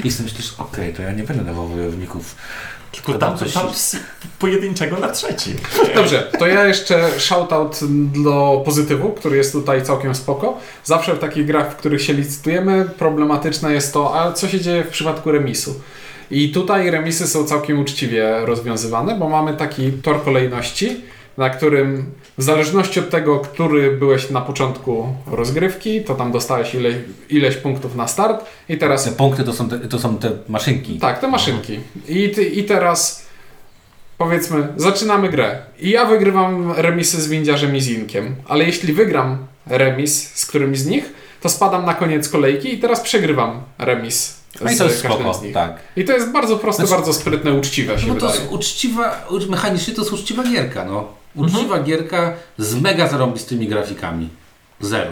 I 0.04 0.12
sobie 0.12 0.30
myślisz, 0.30 0.54
okej, 0.58 0.94
to 0.94 1.02
ja 1.02 1.12
nie 1.12 1.24
będę 1.24 1.44
dawał 1.44 1.68
wojowników. 1.68 2.36
Tylko 2.92 3.14
tam 3.14 3.38
coś- 3.38 3.54
tam 3.54 3.74
z 3.74 3.96
pojedynczego 4.40 4.98
na 5.00 5.10
trzeci. 5.12 5.54
Dobrze, 5.96 6.32
to 6.40 6.48
ja 6.48 6.66
jeszcze 6.66 7.10
shoutout 7.20 7.80
do 8.24 8.62
pozytywu, 8.66 9.10
który 9.10 9.38
jest 9.38 9.52
tutaj 9.52 9.84
całkiem 9.84 10.16
spoko. 10.16 10.58
Zawsze 10.84 11.14
w 11.14 11.20
takich 11.20 11.46
grach, 11.46 11.72
w 11.72 11.76
których 11.76 12.02
się 12.04 12.14
licytujemy, 12.14 12.90
problematyczne 12.98 13.74
jest 13.74 13.94
to, 13.94 14.20
a 14.22 14.32
co 14.34 14.48
się 14.48 14.60
dzieje 14.62 14.84
w 14.84 14.88
przypadku 14.90 15.32
remisu. 15.32 15.80
I 16.32 16.50
tutaj 16.52 16.92
remisy 16.92 17.28
są 17.28 17.44
całkiem 17.46 17.80
uczciwie 17.80 18.46
rozwiązywane, 18.46 19.16
bo 19.20 19.30
mamy 19.30 19.54
taki 19.58 19.92
tor 19.92 20.24
kolejności, 20.24 21.02
na 21.38 21.50
którym 21.50 22.06
w 22.38 22.44
zależności 22.44 23.00
od 23.00 23.10
tego, 23.10 23.40
który 23.40 23.92
byłeś 23.92 24.30
na 24.30 24.42
początku 24.42 25.08
rozgrywki, 25.28 26.04
to 26.04 26.16
tam 26.16 26.32
dostałeś 26.32 26.76
ile, 26.76 26.90
ileś 27.30 27.56
punktów 27.56 27.96
na 27.96 28.08
start 28.08 28.46
i 28.70 28.78
teraz 28.78 29.04
Te 29.04 29.12
punkty 29.12 29.44
to 29.44 29.54
są 29.54 29.70
te, 29.70 29.80
to 29.80 30.00
są 30.00 30.18
te 30.18 30.32
maszynki. 30.50 31.00
tak, 31.00 31.20
te 31.20 31.28
maszynki. 31.28 31.80
I, 32.08 32.30
ty, 32.30 32.44
I 32.44 32.64
teraz 32.64 33.26
powiedzmy, 34.18 34.68
zaczynamy 34.78 35.30
grę. 35.30 35.60
I 35.80 35.90
ja 35.90 36.06
wygrywam 36.06 36.72
remisy 36.78 37.22
z 37.22 37.28
windziarzem 37.28 37.76
i 37.76 37.82
z 37.82 37.90
Inkiem. 37.90 38.36
Ale 38.48 38.66
jeśli 38.66 38.94
wygram 38.94 39.38
remis 39.68 40.32
z 40.34 40.46
którymś 40.46 40.78
z 40.80 40.86
nich, 40.86 41.14
to 41.42 41.50
spadam 41.50 41.86
na 41.86 41.94
koniec 41.94 42.30
kolejki 42.30 42.74
i 42.74 42.78
teraz 42.78 43.02
przegrywam 43.02 43.62
remis 43.78 44.43
No 44.62 44.72
i 44.72 44.78
to 44.78 44.84
jest 44.84 45.00
spoko, 45.00 45.40
tak. 45.54 45.76
I 45.96 46.06
to 46.06 46.14
jest 46.14 46.32
bardzo 46.32 46.58
proste, 46.58 46.88
Znaczy- 46.88 47.02
bardzo 47.02 47.14
sprytne, 47.20 47.54
uczciwe 47.54 48.00
się 48.00 48.08
No 48.08 48.14
to 48.14 48.20
wydaje. 48.20 48.40
jest 48.42 48.52
uczciwa, 48.54 49.26
ucz- 49.30 49.50
mechanicznie 49.50 49.94
to 49.94 50.02
jest 50.02 50.14
uczciwa 50.14 50.44
gierka, 50.44 50.86
no. 50.86 51.08
Mhm. 51.36 51.56
Uczciwa 51.56 51.80
gierka 51.80 52.34
z 52.58 52.76
mega 52.82 53.08
zarobistymi 53.08 53.68
grafikami. 53.68 54.30
Zero. 54.80 55.12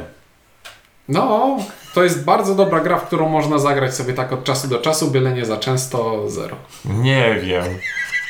No, 1.10 1.58
to 1.93 2.04
jest 2.04 2.23
bardzo 2.23 2.56
dobra 2.56 2.80
gra, 2.80 2.97
w 2.97 3.08
którą 3.08 3.30
można 3.30 3.60
zagrać 3.60 3.95
sobie 3.95 4.13
tak 4.13 4.32
od 4.34 4.43
czasu 4.43 4.67
do 4.67 4.77
czasu, 4.80 5.12
byle 5.12 5.34
nie 5.34 5.45
za 5.45 5.58
często, 5.58 6.30
zero. 6.30 6.56
Nie 6.86 7.39
wiem. 7.43 7.63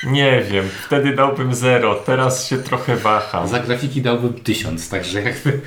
Nie 0.04 0.42
wiem. 0.52 0.70
Wtedy 0.86 1.16
dałbym 1.16 1.56
zero. 1.56 1.96
Teraz 1.96 2.48
się 2.48 2.58
trochę 2.58 2.96
waham. 2.96 3.48
Za 3.48 3.60
grafiki 3.60 4.02
dałbym 4.02 4.34
tysiąc, 4.34 4.90
także 4.90 5.22
jakby... 5.22 5.60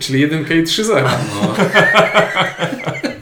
Czyli 0.00 0.28
1K 0.28 0.54
i 0.56 0.62
3-0. 0.64 1.02
No. 1.02 1.54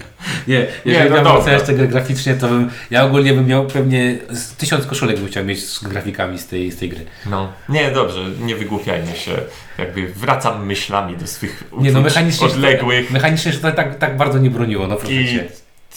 Nie, 0.49 0.67
jeżeli 0.85 1.05
no 1.11 1.17
miałbym 1.17 1.25
dobra. 1.25 1.33
oceniać 1.41 1.63
tego 1.63 1.89
graficznie, 1.89 2.35
to 2.35 2.49
bym, 2.49 2.71
ja 2.91 3.05
ogólnie 3.05 3.33
bym 3.33 3.47
miał 3.47 3.67
pewnie 3.67 4.17
tysiąc 4.59 4.87
koszulek 4.87 5.19
bym 5.19 5.29
chciał 5.29 5.45
mieć 5.45 5.65
z 5.69 5.85
grafikami 5.85 6.39
z 6.39 6.47
tej, 6.47 6.73
z 6.73 6.77
tej 6.79 6.89
gry. 6.89 7.05
No. 7.27 7.53
Nie, 7.69 7.91
dobrze. 7.91 8.21
Nie 8.41 8.57
wygłupiajmy 8.57 9.17
się. 9.17 9.33
Jakby 9.79 10.07
wracam 10.09 10.67
myślami 10.67 11.17
do 11.17 11.27
swych 11.27 11.65
Nie 11.79 11.93
no, 11.93 12.01
mechanicznie, 12.01 12.47
odległych. 12.47 13.11
mechanicznie 13.11 13.53
się 13.53 13.59
to 13.59 13.73
tak, 13.73 13.99
tak 13.99 14.17
bardzo 14.17 14.39
nie 14.39 14.51
broniło, 14.51 14.87
no 14.87 14.97
proszę 14.97 15.13
I 15.13 15.29
cię. 15.29 15.45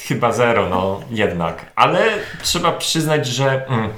chyba 0.08 0.32
zero, 0.32 0.70
no 0.70 1.02
jednak. 1.12 1.66
Ale 1.76 2.00
trzeba 2.44 2.72
przyznać, 2.72 3.28
że 3.28 3.68
mm, 3.68 3.90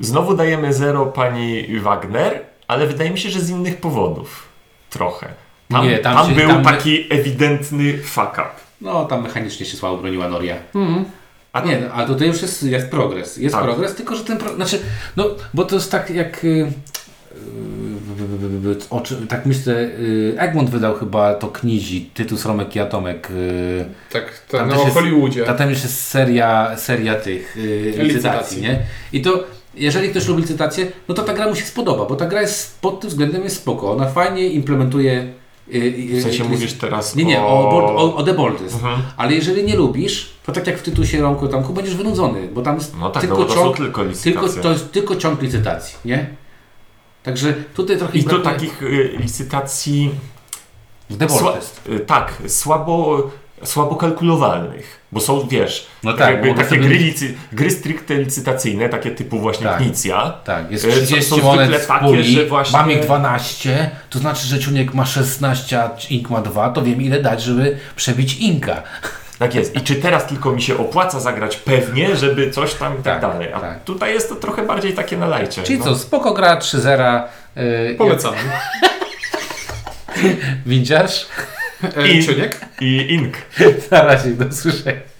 znowu 0.00 0.34
dajemy 0.34 0.72
zero 0.74 1.06
pani 1.06 1.80
Wagner, 1.80 2.40
ale 2.68 2.86
wydaje 2.86 3.10
mi 3.10 3.18
się, 3.18 3.30
że 3.30 3.40
z 3.40 3.50
innych 3.50 3.76
powodów. 3.80 4.48
Trochę. 4.90 5.26
Tam, 5.70 5.88
Nie, 5.88 5.98
tam 5.98 6.14
tam, 6.16 6.28
się- 6.28 6.34
był 6.34 6.48
tam- 6.48 6.64
taki 6.64 7.06
ewidentny 7.14 7.98
fuck 7.98 8.32
up. 8.32 8.50
No 8.80 9.04
tam 9.04 9.22
mechanicznie 9.22 9.66
się 9.66 9.76
słabo 9.76 9.96
broniła 9.96 10.28
Noria. 10.28 10.56
Mhm. 10.74 11.04
A 11.52 11.60
nie, 11.60 11.90
ale 11.92 12.06
tutaj 12.06 12.28
już 12.28 12.42
jest, 12.42 12.62
jest 12.62 12.88
progres. 12.90 13.36
Jest 13.36 13.54
Tak. 13.54 13.64
progres, 13.64 13.94
tylko 13.94 14.16
że 14.16 14.24
ten 14.24 14.38
pro... 14.38 14.54
Znaczy, 14.54 14.78
no, 15.16 15.24
bo 15.54 15.64
to 15.64 15.74
jest 15.74 15.90
tak 15.90 16.10
jak... 16.10 16.44
y, 16.44 16.48
y, 18.64 18.76
o 18.90 19.00
czym- 19.00 19.26
tak 19.26 19.46
myślę, 19.46 19.74
y, 19.74 20.34
Egmont 20.38 20.70
wydał 20.70 20.94
chyba 20.94 21.34
to 21.34 21.48
Knizi, 21.48 22.10
Tytus, 22.14 22.44
Romek 22.44 22.76
i 22.76 22.80
Atomek. 22.80 23.28
y, 23.30 23.84
Tak, 24.12 24.24
to 24.48 24.58
Tam 24.58 24.68
no, 24.68 24.72
też 24.74 24.82
o 24.82 24.84
jest- 24.84 24.96
Hollywoodzie. 24.96 25.50
A 25.50 25.54
tam 25.54 25.70
już 25.70 25.82
jest 25.82 26.00
seria, 26.08 26.76
seria 26.76 27.14
tych 27.14 27.56
licytacji, 27.56 28.02
Licytacji. 28.04 28.62
nie? 28.62 28.78
I 29.12 29.22
to, 29.22 29.44
jeżeli 29.74 30.08
ktoś 30.08 30.28
lubi 30.28 30.42
licytację, 30.42 30.86
no 31.08 31.14
to 31.14 31.22
ta 31.22 31.34
gra 31.34 31.48
mu 31.48 31.54
się 31.56 31.64
spodoba, 31.64 32.04
bo 32.06 32.16
ta 32.16 32.26
gra 32.26 32.40
jest 32.40 32.80
pod 32.80 33.00
tym 33.00 33.10
względem 33.10 33.44
jest 33.44 33.56
spoko. 33.56 33.92
Ona 33.92 34.06
fajnie 34.08 34.48
implementuje... 34.48 35.32
y, 35.74 35.76
y, 35.76 36.20
W 36.20 36.22
sensie 36.22 36.44
y, 36.44 36.48
mówisz 36.48 36.72
teraz 36.72 37.16
Nie, 37.16 37.24
nie, 37.24 37.40
o, 37.40 37.46
o, 37.70 37.96
o, 37.96 38.16
o 38.16 38.22
The 38.22 38.34
Boldest. 38.34 38.74
Mhm. 38.74 39.02
Ale 39.16 39.32
jeżeli 39.34 39.64
nie 39.64 39.76
lubisz, 39.76 40.30
to 40.46 40.52
tak 40.52 40.66
jak 40.66 40.78
w 40.78 40.82
tytusie 40.82 41.20
Romku 41.20 41.48
Tomku, 41.48 41.72
będziesz 41.72 41.94
wynudzony, 41.96 42.48
bo 42.48 42.62
tam 42.62 42.74
jest 42.74 42.96
No 43.00 43.10
tak, 43.10 43.22
tylko 43.22 43.38
no 43.38 43.44
to 43.44 43.54
są 43.54 43.62
ciąg, 43.64 43.76
tylko 43.76 44.02
tylko, 44.22 44.48
to 44.48 44.70
jest 44.70 44.92
tylko 44.92 45.16
ciąg 45.16 45.42
licytacji, 45.42 45.96
nie? 46.04 46.26
Także 47.22 47.54
tutaj 47.74 47.98
trochę 47.98 48.18
I 48.18 48.24
to 48.24 48.30
brakuje- 48.30 48.42
takich 48.42 48.82
y, 48.82 49.16
licytacji 49.20 50.10
w 51.10 51.16
The 51.18 51.26
sła- 51.26 51.42
Boldest. 51.42 51.80
y, 51.88 52.00
tak, 52.00 52.42
słabo, 52.48 53.22
słabo 53.64 53.96
kalkulowalnych. 53.96 55.00
Bo 55.12 55.20
są, 55.20 55.48
wiesz, 55.48 55.86
No 56.04 56.12
tak 56.12 56.30
jakby 56.30 56.54
takie 56.54 56.68
sobie- 56.68 56.80
gry, 56.80 56.94
licy, 56.98 57.34
gry 57.52 57.70
stricte 57.70 58.14
licytacyjne, 58.14 58.88
takie 58.88 59.10
typu 59.10 59.38
właśnie 59.38 59.66
Tak. 59.66 59.76
Knicja. 59.76 60.32
Tak, 60.44 60.70
jest 60.70 60.84
Y, 60.84 60.90
są- 60.92 60.96
30 60.96 61.30
są 61.30 61.42
monet 61.42 61.86
takie, 61.86 62.04
puli, 62.06 62.34
że 62.34 62.46
właśnie- 62.46 62.78
mam 62.78 62.90
ich 62.90 63.00
12, 63.00 63.90
to 64.10 64.18
znaczy, 64.18 64.46
że 64.46 64.58
Ciuniek 64.58 64.94
ma 64.94 65.06
16, 65.06 65.82
a 65.82 65.90
Ink 66.10 66.30
ma 66.30 66.40
2, 66.40 66.70
to 66.70 66.82
wiem 66.82 67.02
ile 67.02 67.22
dać, 67.22 67.42
żeby 67.42 67.78
przebić 67.96 68.36
Inka. 68.36 68.82
Tak 69.38 69.54
jest. 69.54 69.76
I 69.76 69.80
czy 69.80 69.94
teraz 69.94 70.26
tylko 70.26 70.52
mi 70.52 70.62
się 70.62 70.78
opłaca 70.78 71.20
zagrać 71.20 71.56
pewnie, 71.56 72.16
żeby 72.16 72.50
coś 72.50 72.74
tam 72.74 72.92
i 72.92 73.02
tak, 73.02 73.04
Tak, 73.04 73.20
dalej. 73.32 73.52
A 73.52 73.60
tak. 73.60 73.84
tutaj 73.84 74.14
jest 74.14 74.28
to 74.28 74.34
trochę 74.34 74.66
bardziej 74.66 74.92
takie 74.92 75.16
na 75.16 75.26
lajcie. 75.26 75.62
Czyli 75.62 75.78
no. 75.78 75.84
co, 75.84 75.96
spoko 75.96 76.34
gra 76.34 76.56
3-0, 76.56 77.22
yy, 77.56 77.94
Polecamy. 77.98 78.36
windziarz, 80.66 81.26
E, 81.82 82.08
I- 82.08 82.22
Ciuniek? 82.26 82.60
I 82.80 83.12
ink. 83.14 83.36
na 83.90 84.02
razie, 84.02 84.30
do 84.30 84.44
usłyszenia. 84.46 85.00